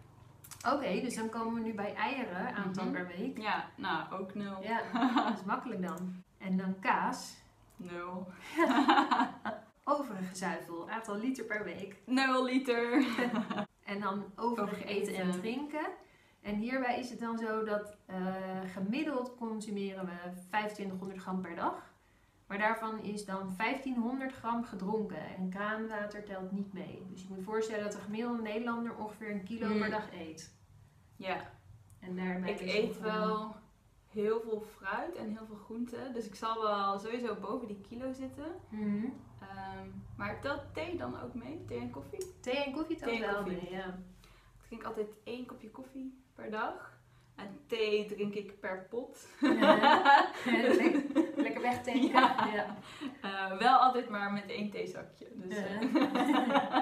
Oké, 0.73 1.01
dus 1.01 1.15
dan 1.15 1.29
komen 1.29 1.55
we 1.55 1.61
nu 1.69 1.75
bij 1.75 1.95
eieren, 1.95 2.55
aantal 2.55 2.85
Mhm. 2.85 2.93
per 2.93 3.07
week. 3.07 3.39
Ja, 3.39 3.69
nou, 3.77 4.13
ook 4.21 4.35
nul. 4.35 4.63
Ja, 4.63 4.81
dat 5.29 5.39
is 5.39 5.45
makkelijk 5.45 5.83
dan. 5.83 6.23
En 6.39 6.57
dan 6.57 6.79
kaas. 6.81 7.37
Nul. 7.77 8.27
Overige 9.85 10.35
zuivel, 10.35 10.89
aantal 10.91 11.17
liter 11.17 11.45
per 11.45 11.65
week. 11.65 11.97
Nul 12.07 12.45
liter. 12.45 13.05
En 13.87 14.01
dan 14.01 14.25
overig 14.37 14.63
Overig 14.75 14.85
eten 14.85 15.15
en 15.15 15.31
drinken. 15.31 15.87
En 16.47 16.55
hierbij 16.55 16.99
is 16.99 17.11
het 17.11 17.19
dan 17.21 17.39
zo 17.39 17.65
dat 17.65 17.97
eh, 18.07 18.35
gemiddeld 18.73 19.35
consumeren 19.37 20.05
we 20.05 20.41
2500 20.49 21.21
gram 21.21 21.41
per 21.41 21.55
dag. 21.55 21.95
Maar 22.47 22.59
daarvan 22.59 23.01
is 23.03 23.25
dan 23.25 23.55
1500 23.57 24.33
gram 24.33 24.65
gedronken. 24.65 25.37
En 25.37 25.51
kraanwater 25.51 26.25
telt 26.25 26.53
niet 26.53 26.73
mee. 26.73 27.07
Dus 27.11 27.23
je 27.23 27.27
moet 27.29 27.39
je 27.39 27.45
voorstellen 27.45 27.83
dat 27.85 27.93
de 27.93 27.99
gemiddelde 27.99 28.43
Nederlander 28.43 28.97
ongeveer 28.97 29.31
een 29.31 29.45
kilo 29.45 29.67
Hmm. 29.67 29.79
per 29.79 29.91
dag 29.91 30.13
eet. 30.13 30.55
Ja, 31.17 31.51
En 32.01 32.17
daarbij 32.17 32.53
ik 32.53 32.61
eet 32.61 33.01
wel 33.01 33.57
heel 34.11 34.41
veel 34.41 34.61
fruit 34.61 35.15
en 35.15 35.31
heel 35.31 35.47
veel 35.47 35.57
groenten. 35.65 36.13
Dus 36.13 36.27
ik 36.27 36.35
zal 36.35 36.63
wel 36.63 36.99
sowieso 36.99 37.35
boven 37.35 37.69
die 37.69 37.81
kilo 37.89 38.13
zitten. 38.13 38.47
Ehm, 39.41 39.89
maar 40.17 40.41
telt 40.41 40.75
thee 40.75 40.97
dan 40.97 41.21
ook 41.21 41.35
mee? 41.35 41.65
Thee 41.65 41.81
en 41.81 41.91
koffie? 41.91 42.41
Thee 42.41 42.65
en 42.65 42.73
koffie 42.73 42.97
telt 42.97 43.19
wel 43.19 43.47
mee, 43.47 43.71
ja. 43.71 43.99
Ik 44.61 44.67
drink 44.67 44.85
altijd 44.85 45.09
één 45.25 45.47
kopje 45.47 45.71
koffie 45.71 46.25
per 46.37 46.51
dag. 46.51 46.95
En 47.35 47.61
thee 47.67 48.07
drink 48.07 48.35
ik 48.35 48.61
per 48.61 48.87
pot. 48.91 49.29
Ja. 49.41 50.29
lekker, 50.79 51.03
lekker 51.37 51.61
wegtanken. 51.61 52.09
Ja. 52.09 52.49
Ja. 52.55 52.77
Eh, 53.21 53.59
wel 53.59 53.77
altijd 53.77 54.09
maar 54.09 54.33
met 54.33 54.47
één 54.47 54.71
theezakje. 54.71 55.27
Dus, 55.35 55.57
eh, 55.57 56.77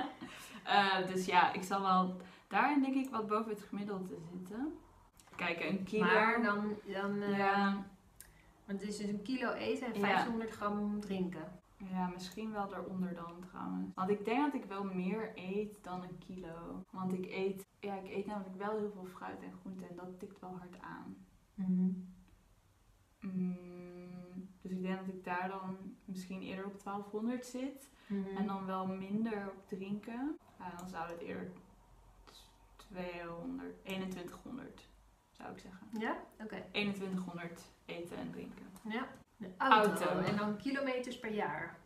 eh, 0.98 1.06
dus 1.06 1.26
ja, 1.26 1.52
ik 1.52 1.62
zal 1.62 1.82
wel 1.82 2.20
daarin 2.48 2.82
denk 2.82 2.94
ik 2.94 3.10
wat 3.10 3.26
boven 3.26 3.50
het 3.50 3.62
gemiddelde 3.62 4.16
zitten. 4.32 4.78
Kijk, 5.36 5.60
een 5.60 5.84
kilo. 5.84 6.04
Maar 6.04 6.42
dan, 6.42 6.76
dan 6.84 7.30
ja, 7.36 7.84
want 8.64 8.80
het 8.80 8.88
is 8.88 8.96
dus 8.96 9.08
een 9.08 9.22
kilo 9.22 9.52
eten 9.52 9.86
en 9.86 9.92
Ja. 9.94 10.00
1500 10.00 10.50
gram 10.50 11.00
drinken. 11.00 11.62
Ja, 11.90 12.08
misschien 12.08 12.52
wel 12.52 12.68
daaronder 12.68 13.14
dan 13.14 13.40
trouwens. 13.40 13.94
Want 13.94 14.10
ik 14.10 14.24
denk 14.24 14.52
dat 14.52 14.62
ik 14.62 14.68
wel 14.68 14.84
meer 14.84 15.32
eet 15.34 15.84
dan 15.84 16.02
een 16.02 16.18
kilo. 16.18 16.84
Want 16.90 17.12
ik 17.12 17.26
eet, 17.26 17.66
ja, 17.80 17.94
ik 17.94 18.10
eet 18.10 18.26
namelijk 18.26 18.56
wel 18.56 18.78
heel 18.78 18.90
veel 18.90 19.06
fruit 19.06 19.42
en 19.42 19.52
groenten 19.52 19.88
en 19.88 19.96
dat 19.96 20.18
tikt 20.18 20.40
wel 20.40 20.56
hard 20.56 20.80
aan. 20.80 21.16
Mm, 23.20 24.48
dus 24.60 24.70
ik 24.70 24.82
denk 24.82 24.98
dat 24.98 25.14
ik 25.14 25.24
daar 25.24 25.48
dan 25.48 25.96
misschien 26.04 26.42
eerder 26.42 26.66
op 26.66 26.82
1200 26.82 27.46
zit. 27.46 27.90
Mhm. 28.06 28.36
En 28.36 28.46
dan 28.46 28.66
wel 28.66 28.86
minder 28.86 29.50
op 29.56 29.68
drinken. 29.68 30.38
Ja, 30.58 30.76
dan 30.76 30.88
zou 30.88 31.10
het 31.10 31.20
eerder 31.20 31.52
200, 32.76 33.84
2100 33.84 34.88
zou 35.30 35.52
ik 35.52 35.58
zeggen. 35.58 35.86
Ja? 35.98 36.16
Oké. 36.42 36.64
2100 36.70 37.72
eten 37.84 38.16
en 38.16 38.30
drinken. 38.30 38.66
Ja. 38.88 39.08
De 39.36 39.50
auto. 39.58 40.04
Auto. 40.04 40.18
En 40.18 40.36
dan 40.36 40.56
kilometers 40.56 41.18
per 41.18 41.32
jaar. 41.32 41.82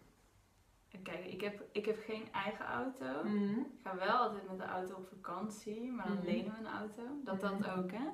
Kijk, 1.02 1.24
ik 1.24 1.40
heb, 1.40 1.62
ik 1.72 1.84
heb 1.86 1.98
geen 2.04 2.32
eigen 2.32 2.64
auto. 2.66 3.24
Mhm. 3.24 3.58
Ik 3.58 3.80
ga 3.82 3.96
wel 3.96 4.16
altijd 4.16 4.48
met 4.48 4.58
de 4.58 4.64
auto 4.64 4.94
op 4.94 5.08
vakantie, 5.08 5.92
maar 5.92 6.06
dan 6.06 6.16
Mhm. 6.16 6.24
lenen 6.26 6.52
we 6.52 6.58
een 6.58 6.66
auto. 6.66 7.02
Dat 7.24 7.40
dat 7.40 7.58
Mhm. 7.58 7.78
ook, 7.78 7.90
hè? 7.92 8.08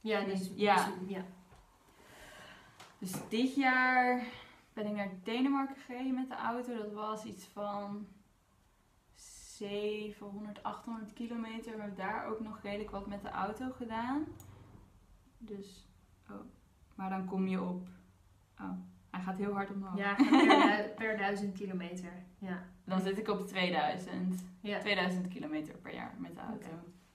Ja, 0.00 0.24
dus, 0.24 0.50
Ja. 0.54 0.74
dus- 0.86 1.08
ja. 1.08 1.24
Dus 2.98 3.28
dit 3.28 3.54
jaar 3.54 4.24
ben 4.72 4.86
ik 4.86 4.92
naar 4.92 5.10
Denemarken 5.22 5.76
gereden 5.76 6.14
met 6.14 6.28
de 6.28 6.36
auto. 6.36 6.76
Dat 6.76 6.92
was 6.92 7.24
iets 7.24 7.44
van 7.46 8.06
700, 9.14 10.62
800 10.62 11.12
kilometer. 11.12 11.72
We 11.74 11.80
hebben 11.80 11.96
daar 11.96 12.26
ook 12.26 12.40
nog 12.40 12.60
redelijk 12.62 12.90
wat 12.90 13.06
met 13.06 13.22
de 13.22 13.30
auto 13.30 13.70
gedaan. 13.70 14.24
Dus, 15.38 15.86
oh. 16.30 16.36
Maar 16.94 17.10
dan 17.10 17.24
kom 17.26 17.46
je 17.48 17.60
op. 17.62 17.88
Oh, 18.60 18.70
hij 19.10 19.20
gaat 19.20 19.36
heel 19.36 19.52
hard 19.52 19.70
omhoog. 19.70 19.96
Ja, 19.98 20.14
per, 20.14 20.30
du- 20.86 20.88
per 20.96 21.16
duizend 21.16 21.54
kilometer. 21.58 22.12
Ja. 22.38 22.62
Dan 22.84 23.00
zit 23.00 23.18
ik 23.18 23.28
op 23.28 23.46
2000. 23.46 24.44
ja. 24.60 24.78
2000 24.78 25.28
kilometer 25.28 25.74
per 25.74 25.94
jaar 25.94 26.14
met 26.18 26.34
de 26.34 26.40
auto. 26.40 26.68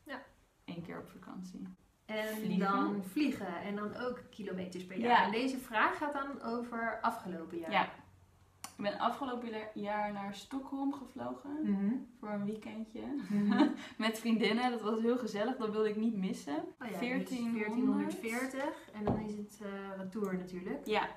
Ja. 0.03 0.21
Eén 0.65 0.81
keer 0.81 0.99
op 0.99 1.07
vakantie. 1.09 1.67
En 2.05 2.27
Vliegen. 2.35 2.59
dan 2.59 3.03
vliegen. 3.03 3.61
En 3.61 3.75
dan 3.75 3.95
ook 3.95 4.21
kilometers 4.29 4.85
per 4.85 4.97
jaar. 4.97 5.09
Ja. 5.09 5.25
En 5.25 5.31
deze 5.31 5.57
vraag 5.57 5.97
gaat 5.97 6.13
dan 6.13 6.41
over 6.41 6.99
afgelopen 7.01 7.57
jaar. 7.57 7.71
Ja. 7.71 7.83
Ik 8.77 8.85
ben 8.85 8.99
afgelopen 8.99 9.49
jaar 9.73 10.11
naar 10.13 10.33
Stockholm 10.35 10.93
gevlogen. 10.93 11.59
Mhm. 11.71 11.93
Voor 12.19 12.29
een 12.29 12.45
weekendje. 12.45 13.01
Mhm. 13.29 13.67
Met 13.97 14.19
vriendinnen, 14.19 14.71
dat 14.71 14.81
was 14.81 14.99
heel 14.99 15.17
gezellig, 15.17 15.57
dat 15.57 15.71
wilde 15.71 15.89
ik 15.89 15.95
niet 15.95 16.15
missen. 16.15 16.55
Oh 16.57 16.87
ja, 16.87 16.99
dus 16.99 17.29
1400. 17.29 18.21
1440. 18.21 18.89
En 18.93 19.03
dan 19.03 19.19
is 19.19 19.35
het 19.35 19.59
eh 19.61 19.97
retour 19.97 20.37
natuurlijk. 20.37 20.85
Ja. 20.85 21.07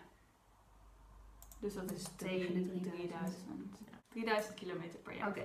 Dus 1.62 1.75
dat 1.75 1.90
is 1.92 2.02
Tegen 2.16 2.54
de 2.54 2.81
3000. 2.81 2.83
3000. 2.83 3.76
3000 4.09 4.54
kilometer 4.54 4.99
per 4.99 5.16
jaar. 5.16 5.28
Oké. 5.28 5.45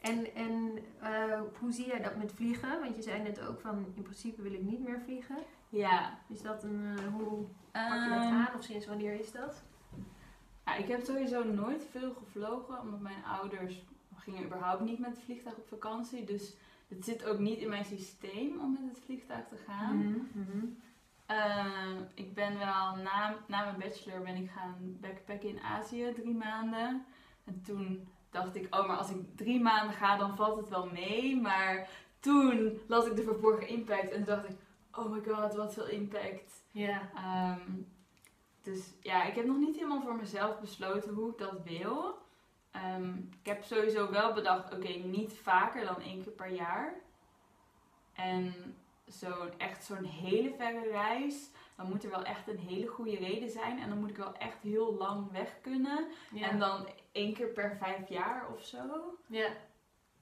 En, 0.00 0.34
en 0.34 0.78
eh, 1.00 1.40
hoe 1.58 1.72
zie 1.72 1.86
jij 1.86 2.02
dat 2.02 2.16
met 2.16 2.32
vliegen? 2.32 2.80
Want 2.80 2.96
je 2.96 3.02
zei 3.02 3.22
net 3.22 3.40
ook 3.40 3.60
van 3.60 3.86
in 3.94 4.02
principe 4.02 4.42
wil 4.42 4.52
ik 4.52 4.62
niet 4.62 4.80
meer 4.80 5.00
vliegen. 5.04 5.36
Ja. 5.68 6.18
Is 6.28 6.42
dat 6.42 6.62
een, 6.64 6.98
eh, 6.98 7.04
hoe 7.14 7.44
pak 7.70 8.02
je 8.02 8.08
dat 8.08 8.18
Ehm, 8.22 8.32
aan 8.34 8.48
of 8.56 8.64
sinds 8.64 8.86
wanneer 8.86 9.20
is 9.20 9.32
dat? 9.32 9.62
ja, 10.66 10.74
ik 10.74 10.88
heb 10.88 11.04
sowieso 11.04 11.44
nooit 11.44 11.84
veel 11.90 12.14
gevlogen, 12.14 12.80
omdat 12.80 13.00
mijn 13.00 13.24
ouders 13.24 13.84
gingen 14.16 14.44
überhaupt 14.44 14.80
niet 14.82 14.98
met 14.98 15.10
het 15.10 15.22
vliegtuig 15.24 15.56
op 15.56 15.66
vakantie. 15.68 16.24
Dus 16.24 16.54
het 16.88 17.04
zit 17.04 17.24
ook 17.24 17.38
niet 17.38 17.58
in 17.58 17.68
mijn 17.68 17.84
systeem 17.84 18.60
om 18.60 18.72
met 18.72 18.94
het 18.94 19.04
vliegtuig 19.04 19.48
te 19.48 19.56
gaan. 19.66 19.96
Mhm, 19.96 20.18
mhm. 20.32 20.66
Eh, 21.32 21.96
ik 22.14 22.34
ben 22.34 22.58
wel 22.58 22.96
na, 22.96 23.36
na 23.46 23.64
mijn 23.64 23.78
bachelor 23.78 24.20
ben 24.20 24.36
ik 24.36 24.50
gaan 24.50 24.96
backpacken 25.00 25.48
in 25.48 25.60
Azië 25.60 26.12
drie 26.14 26.34
maanden. 26.34 27.04
En 27.44 27.62
toen 27.62 28.08
dacht 28.30 28.56
ik, 28.56 28.74
oh, 28.74 28.86
maar 28.86 28.96
als 28.96 29.10
ik 29.10 29.36
drie 29.36 29.60
maanden 29.60 29.96
ga, 29.96 30.16
dan 30.16 30.36
valt 30.36 30.56
het 30.56 30.68
wel 30.68 30.86
mee. 30.86 31.40
Maar 31.40 31.88
toen 32.20 32.80
las 32.86 33.06
ik 33.06 33.16
de 33.16 33.22
verborgen 33.22 33.68
impact 33.68 34.10
en 34.10 34.24
dacht 34.24 34.48
ik, 34.48 34.56
oh 34.92 35.12
my 35.12 35.20
god, 35.26 35.54
wat 35.54 35.74
veel 35.74 35.88
impact. 35.88 36.62
Ja. 36.70 37.10
Ehm, 37.14 37.70
dus 38.62 38.90
ja, 39.00 39.24
ik 39.24 39.34
heb 39.34 39.46
nog 39.46 39.58
niet 39.58 39.76
helemaal 39.76 40.02
voor 40.02 40.16
mezelf 40.16 40.60
besloten 40.60 41.14
hoe 41.14 41.30
ik 41.30 41.38
dat 41.38 41.62
wil. 41.64 42.18
Ehm, 42.70 43.16
ik 43.16 43.46
heb 43.46 43.64
sowieso 43.64 44.10
wel 44.10 44.32
bedacht, 44.32 44.74
oké, 44.74 44.88
niet 44.88 45.32
vaker 45.32 45.84
dan 45.84 46.00
één 46.00 46.22
keer 46.22 46.32
per 46.32 46.50
jaar. 46.50 46.94
En 48.12 48.54
zo'n 49.12 49.58
echt 49.58 49.84
zo'n 49.84 50.04
hele 50.04 50.54
verre 50.56 50.90
reis, 50.90 51.50
dan 51.76 51.88
moet 51.88 52.04
er 52.04 52.10
wel 52.10 52.22
echt 52.24 52.48
een 52.48 52.58
hele 52.58 52.86
goede 52.86 53.16
reden 53.16 53.50
zijn. 53.50 53.78
En 53.80 53.88
dan 53.88 53.98
moet 53.98 54.10
ik 54.10 54.16
wel 54.16 54.34
echt 54.34 54.62
heel 54.62 54.94
lang 54.94 55.30
weg 55.30 55.60
kunnen. 55.62 56.06
Ja. 56.32 56.50
En 56.50 56.58
dan 56.58 56.88
één 57.12 57.34
keer 57.34 57.48
per 57.48 57.76
vijf 57.76 58.08
jaar 58.08 58.46
of 58.54 58.64
zo. 58.64 58.78
ja. 59.26 59.48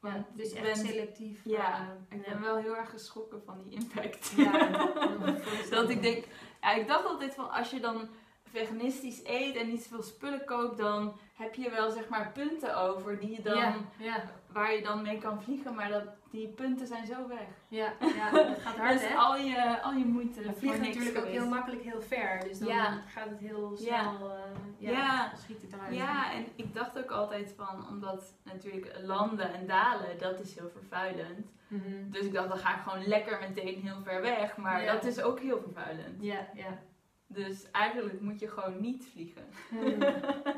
Want 0.00 0.14
ja. 0.16 0.24
Dus 0.32 0.52
echt 0.52 0.62
ben- 0.62 0.86
selectief. 0.86 1.40
Ja, 1.44 1.80
eh, 2.08 2.18
ik 2.18 2.26
ja. 2.26 2.32
ben 2.32 2.40
wel 2.42 2.56
heel 2.56 2.76
erg 2.76 2.90
geschrokken 2.90 3.42
van 3.44 3.62
die 3.62 3.72
impact. 3.72 4.32
Ja, 4.36 4.68
dat 4.68 5.28
ik. 5.28 5.70
Dat 5.70 5.88
denk, 6.02 6.24
ja, 6.60 6.72
ik 6.72 6.86
dacht 6.86 7.04
altijd 7.04 7.34
van 7.34 7.50
als 7.50 7.70
je 7.70 7.80
dan 7.80 8.08
veganistisch 8.44 9.20
eet 9.24 9.56
en 9.56 9.66
niet 9.68 9.82
zoveel 9.82 10.02
spullen 10.02 10.44
koopt, 10.44 10.78
dan 10.78 11.18
heb 11.34 11.54
je 11.54 11.70
wel 11.70 11.90
zeg 11.90 12.08
maar 12.08 12.32
punten 12.32 12.76
over 12.76 13.18
die 13.18 13.30
je 13.30 13.42
dan, 13.42 13.56
Ja, 13.56 13.74
ja, 13.98 14.30
waar 14.52 14.74
je 14.74 14.82
dan 14.82 15.02
mee 15.02 15.18
kan 15.18 15.42
vliegen, 15.42 15.74
maar 15.74 15.88
dat, 15.88 16.04
die 16.30 16.48
punten 16.48 16.86
zijn 16.86 17.06
zo 17.06 17.28
weg. 17.28 17.46
ja, 17.68 17.92
ja, 18.16 18.30
dat 18.48 18.58
gaat 18.60 18.76
hard 18.76 18.92
dus 19.00 19.08
hè? 19.08 19.14
al 19.14 19.36
je, 19.36 19.82
al 19.82 19.92
je 19.92 20.04
moeite 20.04 20.40
We 20.42 20.52
vliegen 20.52 20.80
natuurlijk 20.80 21.18
ook 21.18 21.24
heel 21.26 21.48
makkelijk 21.48 21.82
heel 21.82 22.02
ver. 22.02 22.40
Dus 22.48 22.58
dan 22.58 22.68
Ja. 22.68 23.02
gaat 23.08 23.28
het 23.28 23.38
heel 23.38 23.76
Ja. 23.78 24.02
snel, 24.02 24.30
eh, 24.30 24.40
ja, 24.78 24.90
Ja. 24.90 25.32
schiet 25.36 25.62
het 25.62 25.72
eruit. 25.72 25.94
Ja, 25.94 26.32
en 26.32 26.46
ik 26.56 26.74
dacht 26.74 26.98
ook 26.98 27.10
altijd 27.10 27.54
van, 27.56 27.88
omdat 27.88 28.34
natuurlijk 28.42 28.96
landen 29.02 29.54
en 29.54 29.66
dalen, 29.66 30.18
dat 30.18 30.40
is 30.40 30.58
heel 30.58 30.70
vervuilend. 30.70 31.46
Mhm. 31.68 32.10
Dus 32.10 32.26
ik 32.26 32.32
dacht, 32.32 32.48
dan 32.48 32.58
ga 32.58 32.74
ik 32.76 32.82
gewoon 32.82 33.06
lekker 33.06 33.38
meteen 33.40 33.80
heel 33.80 34.00
ver 34.02 34.20
weg, 34.20 34.56
maar 34.56 34.82
Ja. 34.82 34.92
dat 34.92 35.04
is 35.04 35.22
ook 35.22 35.40
heel 35.40 35.60
vervuilend. 35.60 36.22
Ja, 36.22 36.48
ja. 36.54 36.78
Dus 37.26 37.70
eigenlijk 37.70 38.20
moet 38.20 38.40
je 38.40 38.48
gewoon 38.48 38.80
niet 38.80 39.08
vliegen. 39.12 39.44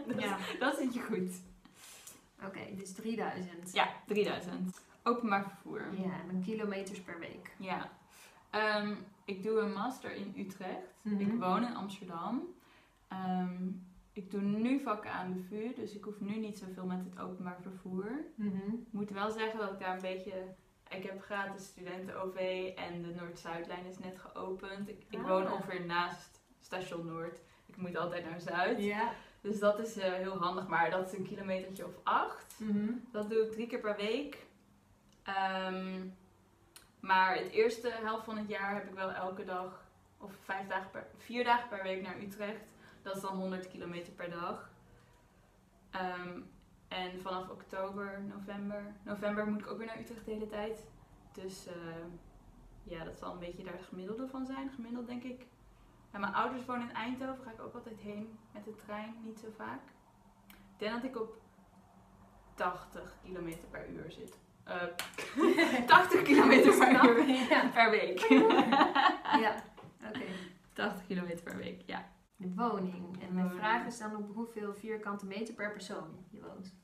Dus 0.06 0.24
ja. 0.24 0.36
Dat 0.58 0.76
zit 0.76 0.94
je 0.94 1.00
goed. 1.00 1.42
Oké, 2.46 2.60
dus 2.76 2.92
3000. 2.92 3.72
Ja, 3.72 3.88
3000. 4.06 4.80
Openbaar 5.02 5.48
vervoer. 5.48 5.80
Ja, 5.96 6.20
en 6.20 6.26
dan 6.32 6.42
kilometers 6.42 7.00
per 7.00 7.18
week. 7.18 7.54
Ja. 7.58 7.90
Ehm, 8.50 8.94
ik 9.24 9.42
doe 9.42 9.58
een 9.60 9.72
master 9.72 10.14
in 10.14 10.32
Utrecht. 10.36 10.94
Mhm. 11.02 11.20
Ik 11.20 11.32
woon 11.40 11.64
in 11.66 11.76
Amsterdam. 11.76 12.42
Ehm, 13.08 13.68
ik 14.12 14.30
doe 14.30 14.40
nu 14.40 14.80
vakken 14.80 15.12
aan 15.12 15.32
de 15.32 15.42
VU, 15.42 15.74
dus 15.74 15.94
ik 15.94 16.04
hoef 16.04 16.20
nu 16.20 16.36
niet 16.36 16.58
zoveel 16.58 16.84
met 16.86 17.04
het 17.04 17.18
openbaar 17.20 17.58
vervoer. 17.62 18.24
Mhm. 18.34 18.56
Ik 18.72 18.86
moet 18.92 19.10
wel 19.10 19.30
zeggen 19.30 19.58
dat 19.58 19.72
ik 19.72 19.78
daar 19.78 19.94
een 19.94 20.00
beetje... 20.00 20.54
Ik 20.88 21.02
heb 21.02 21.20
gratis 21.22 21.64
studenten-OV 21.66 22.36
en 22.76 23.02
de 23.02 23.14
Noord-Zuidlijn 23.14 23.86
is 23.86 23.98
net 23.98 24.18
geopend. 24.18 24.88
Ik, 24.88 25.04
ik 25.10 25.18
Ah. 25.18 25.26
woon 25.28 25.52
ongeveer 25.52 25.86
naast 25.86 26.40
station 26.60 27.06
Noord. 27.06 27.40
Ik 27.66 27.76
moet 27.76 27.96
altijd 27.96 28.24
naar 28.24 28.40
Zuid. 28.40 28.78
Ja. 28.82 29.12
Dus 29.42 29.58
dat 29.58 29.78
is 29.78 29.96
eh, 29.96 30.12
heel 30.12 30.38
handig, 30.38 30.66
maar 30.66 30.90
dat 30.90 31.06
is 31.06 31.18
een 31.18 31.26
kilometertje 31.26 31.86
of 31.86 31.94
acht. 32.02 32.54
Mhm. 32.58 32.92
Dat 33.12 33.30
doe 33.30 33.44
ik 33.44 33.52
drie 33.52 33.66
keer 33.66 33.80
per 33.80 33.96
week. 33.96 34.46
Ehm, 35.22 36.06
maar 37.00 37.36
het 37.36 37.50
eerste 37.50 37.90
helft 37.90 38.24
van 38.24 38.38
het 38.38 38.48
jaar 38.48 38.74
heb 38.74 38.88
ik 38.88 38.94
wel 38.94 39.12
elke 39.12 39.44
dag, 39.44 39.84
of 40.18 40.32
vijf 40.44 40.68
dagen 40.68 40.90
per, 40.90 41.06
vier 41.16 41.44
dagen 41.44 41.68
per 41.68 41.82
week 41.82 42.02
naar 42.02 42.20
Utrecht. 42.20 42.64
Dat 43.02 43.16
is 43.16 43.22
dan 43.22 43.36
100 43.36 43.68
kilometer 43.68 44.12
per 44.12 44.30
dag. 44.30 44.70
Ehm, 45.90 46.40
en 46.88 47.20
vanaf 47.20 47.48
oktober, 47.48 48.22
november. 48.22 48.94
November 49.02 49.46
moet 49.46 49.60
ik 49.60 49.66
ook 49.66 49.78
weer 49.78 49.86
naar 49.86 50.00
Utrecht 50.00 50.24
de 50.24 50.32
hele 50.32 50.46
tijd. 50.48 50.84
Dus 51.32 51.66
ehm, 51.66 52.08
ja, 52.82 53.04
dat 53.04 53.18
zal 53.18 53.32
een 53.32 53.38
beetje 53.38 53.64
daar 53.64 53.72
het 53.72 53.86
gemiddelde 53.86 54.28
van 54.28 54.46
zijn. 54.46 54.70
Gemiddeld 54.70 55.06
denk 55.06 55.22
ik. 55.22 55.46
En 56.12 56.20
mijn 56.20 56.34
ouders 56.34 56.64
wonen 56.64 56.88
in 56.88 56.94
Eindhoven, 56.94 57.44
ga 57.44 57.50
ik 57.50 57.60
ook 57.60 57.74
altijd 57.74 57.98
heen 57.98 58.38
met 58.52 58.64
de 58.64 58.74
trein, 58.74 59.14
niet 59.24 59.38
zo 59.38 59.48
vaak. 59.56 59.80
Ik 60.48 60.78
denk 60.78 60.92
dat 60.92 61.04
ik 61.04 61.20
op 61.20 61.40
80 62.54 63.16
kilometer 63.22 63.68
per 63.68 63.88
uur 63.88 64.12
zit. 64.12 64.38
Eh 64.64 64.82
80 65.86 66.22
kilometer 66.28 66.78
per 66.78 67.18
uur 67.18 67.48
Ja. 67.48 67.68
per 67.74 67.90
week. 67.90 68.18
Ja. 69.40 69.62
Oké. 70.08 70.24
80 70.72 71.06
kilometer 71.06 71.42
per 71.42 71.56
week, 71.56 71.82
ja. 71.86 72.10
De 72.36 72.54
woning. 72.54 73.22
En 73.22 73.34
mijn 73.34 73.50
vraag 73.50 73.86
is 73.86 73.98
dan 73.98 74.16
op 74.16 74.34
hoeveel 74.34 74.74
vierkante 74.74 75.26
meter 75.26 75.54
per 75.54 75.72
persoon 75.72 76.26
je 76.30 76.40
woont. 76.40 76.74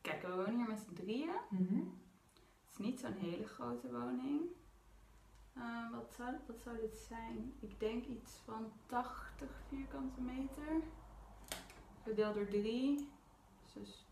Kijk, 0.00 0.22
we 0.22 0.34
wonen 0.34 0.56
hier 0.56 0.68
met 0.68 0.78
z'n 0.78 0.94
drieën. 0.94 1.30
Mhm. 1.50 1.74
Het 1.74 2.70
is 2.70 2.76
niet 2.76 3.00
zo'n 3.00 3.12
hele 3.12 3.46
grote 3.46 3.90
woning. 3.92 4.40
Eh, 5.54 5.90
wat, 5.92 6.12
zou, 6.16 6.34
wat 6.46 6.60
zou 6.60 6.76
dit 6.76 6.96
zijn? 7.08 7.54
Ik 7.60 7.80
denk 7.80 8.04
iets 8.06 8.32
van 8.44 8.72
80 8.86 9.48
vierkante 9.68 10.20
meter. 10.20 10.82
Gedeeld 12.04 12.34
door 12.34 12.46
3. 12.48 13.08
Dus 13.74 14.06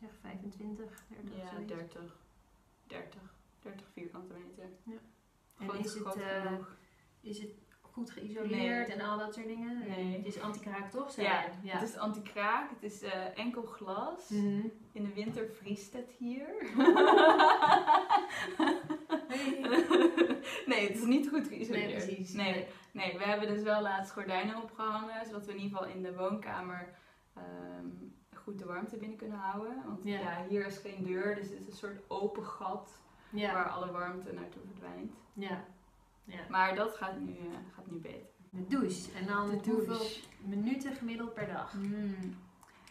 Zeg 0.00 0.10
25, 0.20 1.04
30, 1.08 1.36
ja, 1.36 1.48
zoiets. 1.50 1.72
30. 1.72 2.16
30. 2.86 3.20
30 3.62 3.86
vierkante 3.92 4.32
meter. 4.34 4.68
Ja. 4.82 4.96
En 5.58 5.68
Groot- 5.68 5.84
is 5.84 5.94
het, 5.94 6.02
groot 6.02 6.22
genoeg. 6.22 6.76
Is 7.20 7.38
het 7.40 7.50
goed 7.80 8.10
geïsoleerd 8.10 8.86
Nee. 8.88 8.96
en 8.96 9.00
al 9.06 9.18
dat 9.18 9.34
soort 9.34 9.46
dingen? 9.46 9.78
Nee. 9.78 10.16
Het 10.16 10.26
is 10.26 10.40
anti-kraak 10.40 10.90
toch? 10.90 11.16
Ja, 11.16 11.50
het 11.62 11.82
is 11.82 11.96
anti-kraak. 11.96 12.70
Het 12.70 12.82
is 12.82 13.02
eh, 13.02 13.38
enkel 13.38 13.62
glas. 13.62 14.28
Mhm. 14.28 14.66
In 14.92 15.02
de 15.04 15.12
winter 15.14 15.48
vriest 15.50 15.92
het 15.92 16.10
hier. 16.18 16.48
nee, 20.66 20.88
het 20.88 20.96
is 20.96 21.04
niet 21.04 21.28
goed 21.28 21.48
geïsoleerd. 21.48 21.86
Nee, 21.86 21.96
precies. 22.06 22.32
Nee, 22.32 22.66
nee, 22.92 23.18
we 23.18 23.24
hebben 23.24 23.48
dus 23.48 23.62
wel 23.62 23.82
laatst 23.82 24.12
gordijnen 24.12 24.62
opgehangen, 24.62 25.26
zodat 25.26 25.46
we 25.46 25.52
in 25.52 25.58
ieder 25.60 25.78
geval 25.78 25.94
in 25.94 26.02
de 26.02 26.14
woonkamer 26.14 26.88
ehm, 27.34 27.86
goed 28.34 28.58
de 28.58 28.64
warmte 28.64 28.96
binnen 28.96 29.18
kunnen 29.18 29.38
houden. 29.38 29.82
Want 29.86 30.00
Ja. 30.04 30.18
ja. 30.18 30.44
hier 30.48 30.66
is 30.66 30.76
geen 30.78 31.04
deur, 31.04 31.34
dus 31.34 31.48
het 31.48 31.60
is 31.60 31.66
een 31.66 31.72
soort 31.76 32.00
open 32.08 32.44
gat 32.44 33.00
Ja. 33.30 33.52
waar 33.52 33.68
alle 33.68 33.90
warmte 33.92 34.32
naartoe 34.32 34.62
verdwijnt. 34.72 35.12
ja. 35.32 35.64
ja. 36.24 36.40
Maar 36.48 36.74
dat 36.74 36.96
gaat 36.96 37.18
nu, 37.20 37.32
eh, 37.36 37.74
gaat 37.74 37.86
nu 37.90 37.96
beter. 37.98 38.26
De 38.50 38.66
douche. 38.66 39.12
En 39.18 39.26
dan 39.26 39.48
De 39.50 39.70
hoeveel 39.70 39.86
douche. 39.98 40.20
minuten 40.44 40.92
gemiddeld 40.94 41.34
per 41.34 41.46
dag? 41.46 41.72
Hmm. 41.72 42.36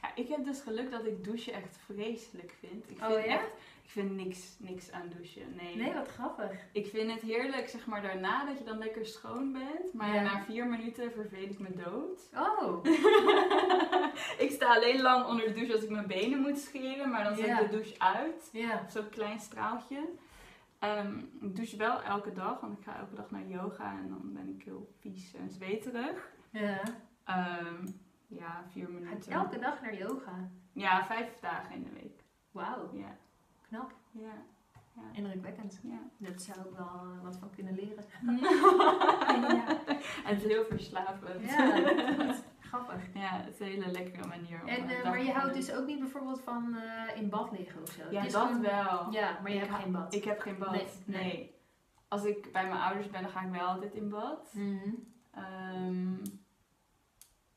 Ja, 0.01 0.11
ik 0.15 0.27
heb 0.27 0.45
dus 0.45 0.61
geluk 0.61 0.91
dat 0.91 1.05
ik 1.05 1.23
douchen 1.23 1.53
echt 1.53 1.77
vreselijk 1.85 2.53
vind. 2.59 2.89
Ik 2.91 2.97
Oh, 3.01 3.13
vind 3.13 3.25
ja? 3.25 3.31
echt, 3.31 3.49
ik 3.87 3.93
vind 3.93 4.11
niks, 4.15 4.55
niks 4.59 4.91
aan 4.91 5.09
douchen. 5.09 5.55
Nee. 5.55 5.75
Nee, 5.75 5.93
wat 5.93 6.07
grappig. 6.07 6.51
Ik 6.71 6.87
vind 6.87 7.11
het 7.11 7.21
heerlijk, 7.21 7.69
zeg 7.69 7.85
maar, 7.85 8.01
daarna 8.01 8.45
dat 8.45 8.57
je 8.57 8.63
dan 8.63 8.77
lekker 8.77 9.05
schoon 9.05 9.51
bent. 9.53 9.93
Maar 9.93 10.13
Ja. 10.15 10.21
na 10.21 10.43
vier 10.43 10.67
minuten 10.67 11.11
verveel 11.11 11.43
ik 11.49 11.59
me 11.59 11.73
dood. 11.73 12.29
Oh. 12.33 12.83
ik 14.45 14.51
sta 14.51 14.75
alleen 14.75 15.01
lang 15.01 15.25
onder 15.25 15.45
de 15.47 15.53
douche 15.53 15.73
als 15.73 15.83
ik 15.83 15.89
mijn 15.89 16.07
benen 16.07 16.39
moet 16.41 16.57
scheren, 16.57 17.09
maar 17.09 17.23
dan 17.23 17.35
zet 17.35 17.45
Ja. 17.45 17.59
ik 17.59 17.69
de 17.69 17.75
douche 17.77 17.99
uit. 17.99 18.49
Ja. 18.51 18.85
Zo'n 18.89 19.09
klein 19.09 19.39
straaltje. 19.39 20.09
Ehm, 20.79 21.17
ik 21.41 21.55
douche 21.55 21.77
wel 21.77 22.01
elke 22.01 22.31
dag, 22.31 22.59
want 22.59 22.77
ik 22.77 22.83
ga 22.83 22.97
elke 22.99 23.15
dag 23.15 23.31
naar 23.31 23.45
yoga 23.47 23.91
en 23.91 24.09
dan 24.09 24.33
ben 24.33 24.47
ik 24.49 24.63
heel 24.63 24.93
vies 24.99 25.33
en 25.33 25.49
zweterig. 25.49 26.31
Ja. 26.51 26.81
Ehm, 27.23 27.87
ja, 28.27 28.63
vier 28.71 28.89
minuten. 28.89 29.31
elke 29.31 29.59
dag 29.59 29.81
naar 29.81 29.95
yoga? 29.95 30.49
Ja, 30.73 31.05
vijf 31.05 31.39
dagen 31.39 31.75
in 31.75 31.83
de 31.83 31.89
week. 31.93 32.23
Wauw. 32.51 32.89
Ja, 32.93 33.17
Knap. 33.67 33.93
ja, 34.11 34.33
ja. 34.93 35.01
Indrukwekkend. 35.13 35.79
ja. 35.83 35.99
Daar 36.17 36.39
zou 36.39 36.59
ik 36.59 36.75
wel 36.75 36.85
eh, 37.03 37.23
wat 37.23 37.37
van 37.37 37.49
kunnen 37.55 37.73
leren. 37.75 38.03
ja. 39.55 39.65
Het 40.29 40.37
is 40.43 40.43
heel 40.43 40.65
verslavend. 40.65 41.41
Ja, 41.41 41.81
grappig. 42.69 43.13
Ja, 43.13 43.29
het 43.29 43.53
is 43.53 43.59
een 43.59 43.65
hele 43.65 43.91
lekkere 43.91 44.27
manier 44.27 44.61
om 44.61 44.67
En, 44.67 44.87
dag 44.87 45.03
maar 45.03 45.23
je 45.23 45.31
houdt 45.31 45.53
dus 45.53 45.71
ook 45.73 45.85
niet 45.85 45.99
bijvoorbeeld 45.99 46.41
van 46.41 46.75
eh, 46.75 47.21
in 47.21 47.29
bad 47.29 47.51
liggen 47.51 47.81
of 47.81 47.89
zo? 47.89 48.01
Ja, 48.11 48.21
dat 48.27 48.57
wel. 48.57 49.11
Ja, 49.11 49.39
maar 49.41 49.51
je 49.51 49.59
hebt 49.59 49.73
geen 49.73 49.91
bad. 49.91 50.13
Ik 50.13 50.23
heb 50.23 50.39
geen 50.39 50.57
bad. 50.57 50.71
Nee, 50.71 50.87
Nee. 51.05 51.23
nee. 51.23 51.55
Als 52.07 52.23
ik 52.23 52.51
bij 52.51 52.67
mijn 52.67 52.79
ouders 52.81 53.09
ben, 53.09 53.21
dan 53.21 53.31
ga 53.31 53.41
ik 53.41 53.51
wel 53.51 53.67
altijd 53.67 53.93
in 53.93 54.09
bad. 54.09 54.53
Mhm. 54.53 54.89
Ehm, 55.31 56.13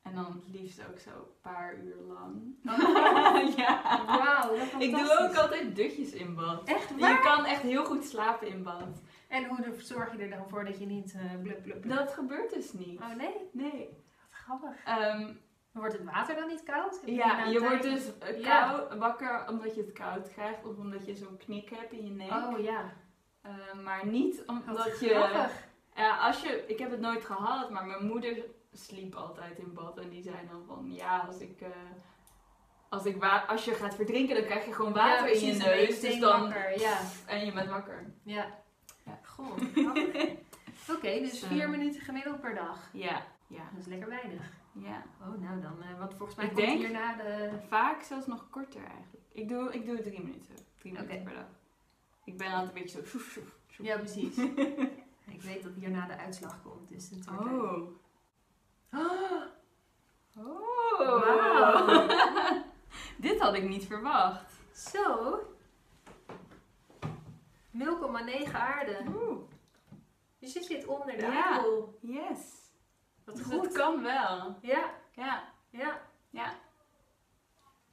en 0.01 0.15
dan 0.15 0.25
het 0.25 0.59
liefst 0.59 0.81
ook 0.89 0.99
zo 0.99 1.09
een 1.09 1.41
paar 1.41 1.75
uur 1.77 1.95
lang. 2.07 2.55
ja. 3.57 4.01
Wauw, 4.05 4.55
Ik 4.79 4.91
doe 4.91 5.17
ook 5.19 5.35
altijd 5.35 5.75
dutjes 5.75 6.11
in 6.11 6.35
bad. 6.35 6.63
Echt 6.67 6.99
waar? 6.99 7.11
Je 7.11 7.19
kan 7.19 7.45
echt 7.45 7.61
heel 7.61 7.85
goed 7.85 8.05
slapen 8.05 8.47
in 8.47 8.63
bad. 8.63 9.01
En 9.27 9.45
hoe 9.45 9.73
zorg 9.77 10.11
je 10.11 10.17
er 10.23 10.29
dan 10.29 10.49
voor 10.49 10.65
dat 10.65 10.79
je 10.79 10.85
niet 10.85 11.13
eh 11.13 11.41
blub 11.41 11.61
blub 11.63 11.81
blub? 11.81 11.95
Dat 11.97 12.13
gebeurt 12.13 12.53
dus 12.53 12.73
niet. 12.73 12.99
Oh 13.01 13.15
nee, 13.15 13.49
Nee. 13.51 13.89
wat 13.89 14.39
grappig. 14.39 14.83
Ehm, 14.85 15.33
Wordt 15.71 15.93
het 15.97 16.03
water 16.03 16.35
dan 16.35 16.47
niet 16.47 16.63
koud? 16.63 17.01
Ja, 17.05 17.45
je 17.45 17.59
wordt 17.59 17.81
dus 17.83 18.17
eh, 18.17 18.41
Ja. 18.41 18.87
wakker 18.97 19.47
omdat 19.49 19.75
je 19.75 19.81
het 19.81 19.91
koud 19.93 20.29
krijgt 20.29 20.65
of 20.65 20.77
omdat 20.77 21.05
je 21.05 21.15
zo'n 21.15 21.37
knik 21.37 21.69
hebt 21.69 21.91
in 21.91 22.05
je 22.05 22.11
nek. 22.11 22.31
Oh 22.31 22.59
ja, 22.59 22.93
Eh, 23.41 23.51
maar 23.83 24.05
niet 24.05 24.45
wat 24.45 24.55
omdat 24.67 24.99
je 24.99 25.09
grappig. 25.09 25.67
Ja, 25.95 26.17
als 26.17 26.41
je, 26.41 26.63
ik 26.67 26.79
heb 26.79 26.91
het 26.91 26.99
nooit 26.99 27.25
gehad, 27.25 27.69
maar 27.69 27.85
mijn 27.85 28.05
moeder 28.05 28.43
sliep 28.73 29.15
altijd 29.15 29.57
in 29.57 29.73
bad 29.73 29.97
en 29.97 30.09
die 30.09 30.21
zei 30.23 30.35
dan 30.51 30.63
van 30.67 30.93
ja, 30.93 31.17
als 31.19 31.39
ik, 31.39 31.61
eh, 31.61 31.69
als, 32.89 33.05
ik 33.05 33.23
als 33.47 33.65
je 33.65 33.73
gaat 33.73 33.95
verdrinken, 33.95 34.35
dan 34.35 34.43
krijg 34.45 34.65
je 34.65 34.73
gewoon 34.73 34.93
water 34.93 35.27
Ja, 35.27 35.33
in 35.33 35.45
je 35.47 35.53
neus. 35.53 35.99
Dus 35.99 36.19
dan, 36.19 36.41
wakker, 36.41 36.79
ja. 36.79 36.99
En 37.25 37.45
je 37.45 37.51
bent 37.53 37.69
wakker. 37.69 38.13
Ja. 38.23 38.59
Ja. 39.05 39.19
Goh. 39.25 39.51
Oké, 40.95 41.19
dus 41.19 41.31
Dus, 41.31 41.41
eh, 41.41 41.49
vier 41.49 41.69
minuten 41.69 42.01
gemiddeld 42.01 42.41
per 42.41 42.55
dag. 42.55 42.89
Ja, 42.93 43.25
ja, 43.47 43.63
Dat 43.71 43.79
is 43.79 43.85
lekker 43.85 44.09
weinig. 44.09 44.51
ja. 44.73 45.03
Oh, 45.21 45.41
nou 45.41 45.61
dan, 45.61 45.81
eh, 45.83 45.97
want 45.99 46.13
volgens 46.13 46.37
mij 46.37 46.45
Ik 46.45 46.53
komt 46.53 46.65
denk- 46.65 46.79
hierna 46.79 47.15
de... 47.15 47.49
Vaak 47.67 48.01
zelfs 48.01 48.27
nog 48.27 48.49
korter 48.49 48.83
eigenlijk. 48.83 49.25
Ik 49.31 49.47
doe, 49.49 49.73
ik 49.73 49.85
doe 49.85 50.01
drie 50.01 50.21
minuten. 50.21 50.55
Drie 50.77 50.93
minuten 50.93 51.15
Oké. 51.15 51.23
per 51.23 51.33
dag. 51.33 51.45
Ik 52.23 52.37
ben 52.37 52.47
altijd 52.51 52.67
een 52.75 52.81
beetje 52.81 52.97
zo 53.01 53.05
soef, 53.05 53.21
soef, 53.31 53.55
soef. 53.67 53.85
Ja, 53.85 53.97
precies. 53.97 54.37
Ik 55.35 55.41
weet 55.41 55.63
dat 55.63 55.71
hierna 55.75 56.07
de 56.07 56.17
uitslag 56.17 56.61
komt, 56.61 56.89
dus 56.89 57.09
dat. 57.09 57.27
Oh. 57.39 57.53
Oh, 57.53 57.89
Oh. 58.93 59.41
Wauw. 60.33 62.07
Dit 63.17 63.39
had 63.39 63.53
ik 63.55 63.69
niet 63.69 63.85
verwacht. 63.85 64.51
Zo. 64.73 65.39
0,9 67.77 68.51
aarde. 68.53 68.97
Oeh. 69.15 69.39
Dus 70.39 70.53
je 70.53 70.63
zit 70.63 70.85
onder 70.85 71.17
de 71.17 71.21
Ja. 71.25 71.43
aardbol. 71.45 71.97
Yes. 72.01 72.39
Wat 73.25 73.35
Dus 73.35 73.45
goed. 73.45 73.61
het 73.65 73.73
kan 73.73 74.01
wel. 74.03 74.57
Ja, 74.61 74.89
Ja. 75.13 75.43
ja. 75.69 76.01
Ja. 76.29 76.53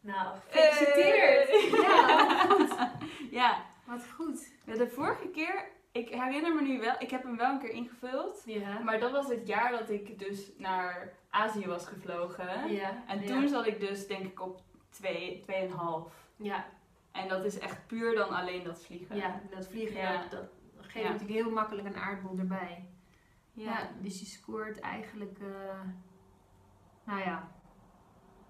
Nou, 0.01 0.37
gefeliciteerd. 0.49 1.49
Hey. 1.49 1.71
Ja, 1.81 2.07
wat 2.57 2.69
goed. 2.69 2.97
Ja. 3.31 3.65
Wat 3.87 4.07
goed. 4.17 4.49
Ja, 4.65 4.75
De 4.75 4.89
vorige 4.89 5.29
keer, 5.29 5.71
ik 5.99 6.09
herinner 6.09 6.55
me 6.55 6.63
nu 6.63 6.81
wel, 6.81 6.95
ik 6.99 7.11
heb 7.11 7.23
hem 7.23 7.37
wel 7.37 7.53
een 7.53 7.59
keer 7.59 7.71
ingevuld. 7.71 8.43
Ja. 8.47 8.79
Maar 8.79 9.01
dat 9.01 9.11
was 9.11 9.29
het 9.29 9.47
jaar 9.47 9.71
dat 9.71 9.91
ik 9.91 10.19
dus 10.19 10.51
naar 10.57 11.13
Azië 11.31 11.67
was 11.67 11.87
gevlogen. 11.87 12.73
Ja. 12.73 13.03
En 13.07 13.21
ja. 13.21 13.27
toen 13.27 13.49
zat 13.49 13.67
ik 13.67 13.81
dus 13.81 14.07
denk 14.07 14.25
ik 14.25 14.41
op 14.41 14.61
2, 14.91 15.45
2,5. 15.47 16.13
Ja, 16.37 16.67
En 17.13 17.29
dat 17.29 17.45
is 17.45 17.59
echt 17.59 17.87
puur 17.87 18.15
dan 18.15 18.29
alleen 18.29 18.65
dat 18.65 18.85
vliegen. 18.85 19.17
ja, 19.17 19.41
dat 19.51 19.67
vliegen, 19.67 19.97
Ja. 19.97 20.21
dat, 20.21 20.31
dat 20.31 20.51
geeft 20.87 21.09
natuurlijk 21.09 21.41
heel 21.41 21.51
makkelijk 21.51 21.87
een 21.87 21.97
aardbol 21.97 22.39
erbij. 22.39 22.89
Ja. 23.53 23.91
Dus 24.01 24.21
je 24.21 24.27
scoort 24.27 24.81
eigenlijk, 24.81 25.39
eh, 25.39 25.81
nou 27.05 27.21
ja, 27.21 27.49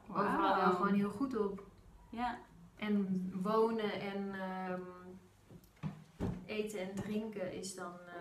overal 0.09 0.57
wel 0.57 0.73
gewoon 0.73 0.95
heel 0.95 1.11
goed 1.11 1.37
op. 1.37 1.63
Ja. 2.11 2.39
En 2.77 3.31
wonen 3.43 3.93
en 4.01 4.35
ehm, 4.35 4.81
eten 6.49 6.81
en 6.81 6.95
drinken 6.95 7.53
is 7.53 7.75
dan 7.75 7.93
eh, 8.07 8.15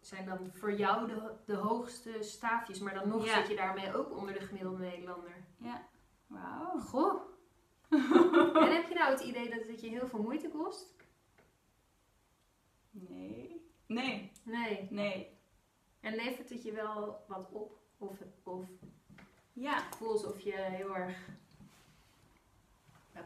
zijn 0.00 0.24
dan 0.26 0.50
voor 0.52 0.72
jou 0.72 1.06
de, 1.08 1.32
de 1.44 1.54
hoogste 1.54 2.16
staafjes. 2.20 2.78
Maar 2.78 2.94
dan 2.94 3.08
nog 3.08 3.24
Ja. 3.26 3.34
zit 3.38 3.48
je 3.48 3.56
daarmee 3.56 3.96
ook 3.96 4.16
onder 4.16 4.34
de 4.34 4.40
gemiddelde 4.40 4.78
Nederlander. 4.78 5.44
Ja. 5.56 5.86
Wauw. 6.26 6.78
Goh. 6.80 7.22
en 8.62 8.72
heb 8.74 8.88
je 8.88 8.94
nou 8.94 9.10
het 9.10 9.20
idee 9.20 9.50
dat 9.50 9.66
het 9.66 9.80
je 9.80 9.88
heel 9.88 10.06
veel 10.06 10.22
moeite 10.22 10.48
kost? 10.48 10.96
Nee. 12.90 13.70
Nee. 13.86 14.32
Nee. 14.44 14.86
Nee. 14.90 15.38
En 16.00 16.14
levert 16.14 16.48
het 16.50 16.62
je 16.62 16.72
wel 16.72 17.24
wat 17.28 17.48
op? 17.52 17.78
Of, 17.98 18.18
of 18.42 18.66
Ja. 19.52 19.82
voel 19.96 20.10
alsof 20.10 20.40
je 20.40 20.52
heel 20.52 20.96
erg 20.96 21.28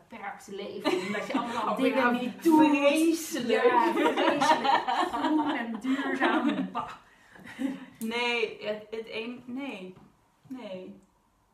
beperkt 0.09 0.47
leeft. 0.47 1.07
Omdat 1.07 1.27
je 1.27 1.39
allemaal 1.39 1.77
dingen 1.83 2.13
niet 2.13 2.43
doet. 2.43 2.69
vreselijk. 2.69 3.65
Ja, 3.65 3.93
vreselijk. 3.93 4.83
Groen 5.13 5.51
en 5.57 5.81
duurzaam. 5.81 6.51
Bah. 6.73 6.91
Nee, 7.99 8.67
het, 8.67 8.87
het 8.91 9.09
een, 9.11 9.43
nee. 9.47 9.95
Nee. 10.47 11.01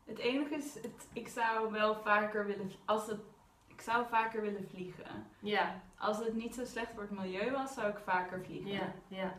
Het 0.05 0.19
enige 0.19 0.55
is, 0.55 0.75
het, 0.75 1.09
ik 1.13 1.29
zou 1.29 1.73
wel 1.73 1.95
vaker 1.95 2.47
willen, 2.47 2.73
als 2.85 3.07
het, 3.07 3.21
ik 3.67 3.81
zou 3.81 4.07
vaker 4.11 4.43
willen 4.43 4.69
vliegen. 4.69 5.27
Ja, 5.39 5.83
Als 5.99 6.19
het 6.19 6.35
niet 6.35 6.55
zo 6.55 6.65
slecht 6.65 6.91
voor 6.93 7.03
het 7.03 7.11
milieu 7.11 7.51
was, 7.51 7.75
zou 7.75 7.89
ik 7.89 7.99
vaker 8.05 8.45
vliegen. 8.45 8.71
ja, 8.71 8.93
ja. 9.09 9.35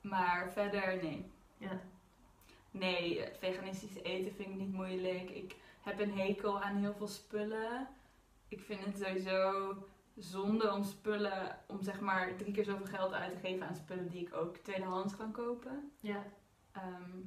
Maar 0.00 0.50
verder, 0.52 0.96
nee. 1.02 1.30
Ja. 1.56 1.80
Nee, 2.70 3.20
het 3.20 3.36
veganistisch 3.40 4.02
eten 4.02 4.34
vind 4.34 4.48
ik 4.48 4.54
niet 4.54 4.72
moeilijk. 4.72 5.30
Ik 5.30 5.56
heb 5.82 6.00
een 6.00 6.18
hekel 6.18 6.60
aan 6.60 6.76
heel 6.76 6.94
veel 6.94 7.06
spullen. 7.08 7.88
Ik 8.48 8.60
vind 8.60 8.84
het 8.84 8.98
sowieso 8.98 9.74
zonde 10.16 10.72
om 10.72 10.82
spullen, 10.82 11.58
om 11.66 11.82
zeg 11.82 12.00
maar 12.00 12.36
drie 12.36 12.52
keer 12.52 12.64
zoveel 12.64 12.86
geld 12.86 13.12
uit 13.12 13.32
te 13.32 13.38
geven 13.38 13.66
aan 13.68 13.74
spullen 13.76 14.08
die 14.08 14.26
ik 14.26 14.34
ook 14.34 14.56
tweedehands 14.56 15.16
kan 15.16 15.32
kopen. 15.32 15.92
Ja, 16.00 16.24
Ehm, 16.72 17.18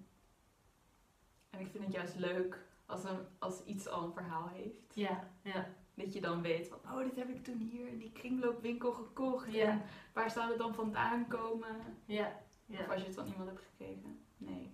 en 1.49 1.59
ik 1.59 1.67
vind 1.71 1.83
het 1.83 1.93
juist 1.93 2.15
leuk 2.15 2.65
als, 2.85 3.03
een, 3.03 3.19
als 3.39 3.63
iets 3.63 3.87
al 3.87 4.03
een 4.03 4.13
verhaal 4.13 4.47
heeft. 4.47 4.95
ja, 4.95 5.27
ja. 5.41 5.67
Dat 5.93 6.13
je 6.13 6.21
dan 6.21 6.41
weet 6.41 6.67
van, 6.67 6.77
oh, 6.93 6.99
dit 7.03 7.15
heb 7.15 7.29
ik 7.29 7.43
toen 7.43 7.57
hier 7.57 7.87
in 7.87 7.97
die 7.97 8.11
kringloopwinkel 8.11 8.91
gekocht. 8.93 9.51
Ja. 9.51 9.65
En 9.69 9.81
waar 10.13 10.31
zou 10.31 10.49
het 10.49 10.57
dan 10.57 10.73
vandaan 10.73 11.27
komen? 11.27 11.75
ja. 12.05 12.41
ja. 12.65 12.79
Of 12.79 12.89
als 12.89 12.99
je 13.01 13.05
het 13.05 13.15
van 13.15 13.27
iemand 13.27 13.49
hebt 13.49 13.61
gekregen. 13.61 14.19
Nee, 14.37 14.71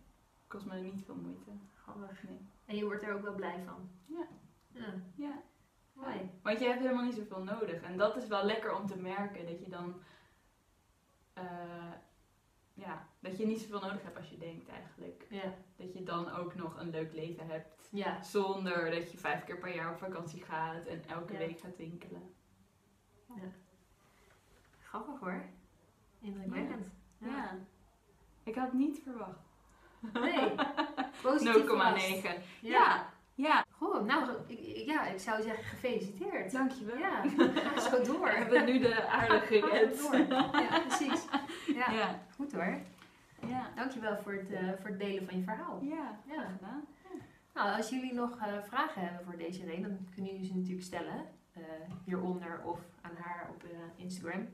kost 0.48 0.66
me 0.66 0.76
niet 0.80 1.04
veel 1.06 1.16
moeite. 1.16 1.52
Grappig. 1.82 2.24
Nee. 2.24 2.40
En 2.66 2.76
je 2.76 2.86
wordt 2.86 3.04
er 3.04 3.14
ook 3.14 3.22
wel 3.22 3.36
blij 3.36 3.64
van. 3.66 3.90
Ja. 4.06 4.28
Ja, 4.72 4.94
Ja. 5.16 5.42
Want 6.42 6.60
je 6.60 6.66
hebt 6.66 6.80
helemaal 6.82 7.04
niet 7.04 7.16
zoveel 7.16 7.44
nodig. 7.44 7.82
En 7.82 7.98
dat 7.98 8.16
is 8.18 8.28
wel 8.28 8.44
lekker 8.44 8.76
om 8.76 8.86
te 8.88 8.98
merken. 8.98 9.46
Dat 9.46 9.60
je 9.60 9.70
dan... 9.70 10.02
eh, 11.34 11.44
ja, 12.74 13.08
dat 13.20 13.38
je 13.38 13.46
niet 13.46 13.60
zoveel 13.62 13.80
nodig 13.80 14.04
hebt 14.04 14.18
als 14.18 14.30
je 14.30 14.38
denkt 14.38 14.70
eigenlijk. 14.70 15.26
Ja, 15.30 15.54
Dat 15.76 15.94
je 15.94 16.04
dan 16.04 16.32
ook 16.32 16.56
nog 16.56 16.80
een 16.80 16.90
leuk 16.90 17.14
leven 17.14 17.48
hebt. 17.48 17.88
ja. 17.92 18.24
Zonder 18.24 18.92
dat 18.92 19.12
je 19.12 19.18
vijf 19.18 19.44
keer 19.44 19.58
per 19.58 19.76
jaar 19.76 19.92
op 19.92 19.98
vakantie 19.98 20.44
gaat 20.44 20.86
en 20.86 21.04
elke 21.10 21.34
Ja. 21.34 21.40
week 21.40 21.60
gaat 21.60 21.78
winkelen. 21.78 22.34
Grappig 24.82 25.20
hoor. 25.20 25.46
Indrukwekkend. 26.20 26.88
Ja. 27.18 27.58
Ik 28.44 28.56
had 28.56 28.66
het 28.66 28.74
niet 28.74 29.00
verwacht. 29.04 29.40
Nee, 30.14 30.50
0,9. 30.50 30.56
positief 31.22 31.66
verrast. 31.66 32.38
Ja. 32.62 33.10
Ja. 33.36 33.66
Goh, 33.78 34.06
nou, 34.06 34.30
ik, 34.48 34.86
ja, 34.86 35.06
ik 35.08 35.20
zou 35.20 35.42
zeggen 35.42 35.64
gefeliciteerd. 35.64 36.52
Dankjewel. 36.52 36.98
Ja, 36.98 37.22
ga 37.74 37.80
zo 37.80 38.04
door. 38.04 38.20
We 38.26 38.30
hebben 38.30 38.66
nu 38.66 38.80
de 38.80 39.08
aarde 39.08 39.40
Ga 39.40 39.46
gered. 39.46 40.10
Ja, 40.52 40.80
precies. 40.88 41.26
Ja, 41.76 41.92
Ja. 41.92 42.20
goed 42.36 42.52
hoor. 42.52 42.78
Ja. 43.48 43.72
Dankjewel 43.76 44.18
voor 44.18 44.34
het, 44.34 44.52
eh, 44.52 44.68
voor 44.80 44.90
het 44.90 45.00
delen 45.00 45.26
van 45.28 45.38
je 45.38 45.44
verhaal. 45.44 45.80
Ja. 45.82 46.20
Ja. 46.26 46.42
Gedaan. 46.58 46.86
Nou, 47.54 47.78
als 47.78 47.90
jullie 47.90 48.14
nog 48.14 48.38
eh, 48.40 48.54
vragen 48.64 49.02
hebben 49.02 49.26
voor 49.26 49.38
deze 49.38 49.66
reden, 49.66 49.82
dan 49.82 50.08
kunnen 50.14 50.32
jullie 50.32 50.48
ze 50.48 50.56
natuurlijk 50.56 50.86
stellen. 50.86 51.26
eh, 51.54 51.64
hieronder 52.06 52.62
of 52.64 52.80
aan 53.02 53.16
haar 53.16 53.50
op 53.50 53.64
Instagram. 53.96 54.48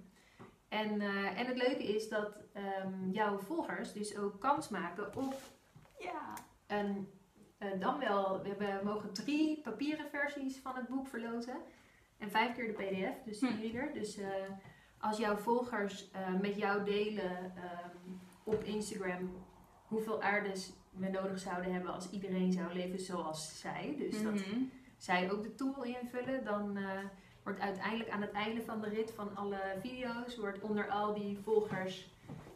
En, 0.70 1.02
en 1.36 1.46
het 1.46 1.58
leuke 1.58 1.84
is 1.96 2.10
dat 2.10 2.36
ehm, 2.54 3.10
jouw 3.10 3.38
volgers 3.38 3.94
dus 3.94 4.18
ook 4.18 4.40
kans 4.40 4.70
maken 4.70 5.16
op 5.18 5.36
Ja. 6.00 6.34
een, 6.68 7.08
dan 7.80 8.00
wel, 8.00 8.42
we 8.42 8.48
hebben, 8.48 8.78
we 8.80 8.86
mogen 8.86 9.14
drie 9.14 9.62
papieren 9.62 10.10
versies 10.10 10.58
van 10.58 10.76
het 10.76 10.88
boek 10.88 11.08
verloten. 11.08 11.56
En 12.18 12.30
vijf 12.32 12.56
keer 12.56 12.68
de 12.68 12.74
pdf, 12.74 13.24
dus 13.26 13.40
Hm. 13.40 13.94
Dus 13.94 14.18
eh, 14.18 14.28
als 15.00 15.18
jouw 15.18 15.36
volgers 15.36 16.12
eh, 16.12 16.34
met 16.42 16.56
jou 16.56 16.84
delen 16.84 17.54
op 18.44 18.64
Instagram 18.64 19.32
hoeveel 19.88 20.22
aardes 20.24 20.74
we 20.90 21.10
nodig 21.10 21.40
zouden 21.40 21.74
hebben 21.74 21.94
als 21.94 22.10
iedereen 22.12 22.52
zou 22.52 22.74
leven 22.74 23.00
zoals 23.00 23.60
zij. 23.60 23.96
Dus 23.98 24.24
dat 24.24 24.34
Mhm. 24.34 24.64
zij 24.98 25.32
ook 25.32 25.44
de 25.44 25.56
tool 25.56 25.84
invullen, 25.84 26.44
dan 26.46 26.78
eh, 26.78 26.84
wordt 27.44 27.60
uiteindelijk 27.60 28.10
aan 28.10 28.22
het 28.22 28.32
einde 28.32 28.62
van 28.62 28.82
de 28.82 28.90
rit 28.90 29.12
van 29.12 29.36
alle 29.36 29.60
video's, 29.80 30.38
wordt 30.38 30.60
onder 30.62 30.90
al 30.90 31.14
die 31.14 31.38
volgers 31.44 32.08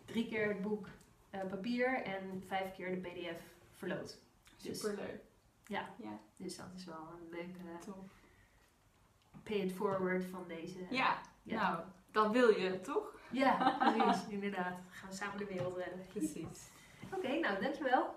drie 0.06 0.28
keer 0.28 0.48
het 0.48 0.62
boek 0.62 0.88
eh, 1.30 1.40
papier 1.50 2.02
en 2.04 2.44
vijf 2.48 2.76
keer 2.76 2.90
de 2.90 2.98
pdf 3.10 3.42
verloot. 3.76 4.18
Dus, 4.62 4.80
Superleuk. 4.80 5.22
Ja. 5.66 5.90
Ja. 5.98 6.20
dus 6.38 6.58
dat 6.58 6.66
is 6.76 6.86
wel 6.86 7.10
een 7.22 7.30
leuke 7.30 7.60
Tof. 7.86 7.96
pay 9.44 9.58
it 9.58 9.72
forward 9.72 10.26
van 10.26 10.48
deze. 10.48 10.80
Ja. 10.90 11.22
Ja. 11.44 11.62
Nou, 11.72 11.84
dat 12.12 12.32
wil 12.32 12.50
je 12.50 12.82
toch? 12.82 13.16
Ja, 13.32 13.76
precies, 13.96 14.28
inderdaad. 14.28 14.80
Gaan 14.90 15.10
we 15.10 15.16
samen 15.16 15.38
de 15.38 15.46
wereld 15.46 15.78
redden. 15.78 16.06
Precies. 16.08 16.70
Oké, 17.14 17.40
nou 17.40 17.62
dankjewel. 17.62 18.16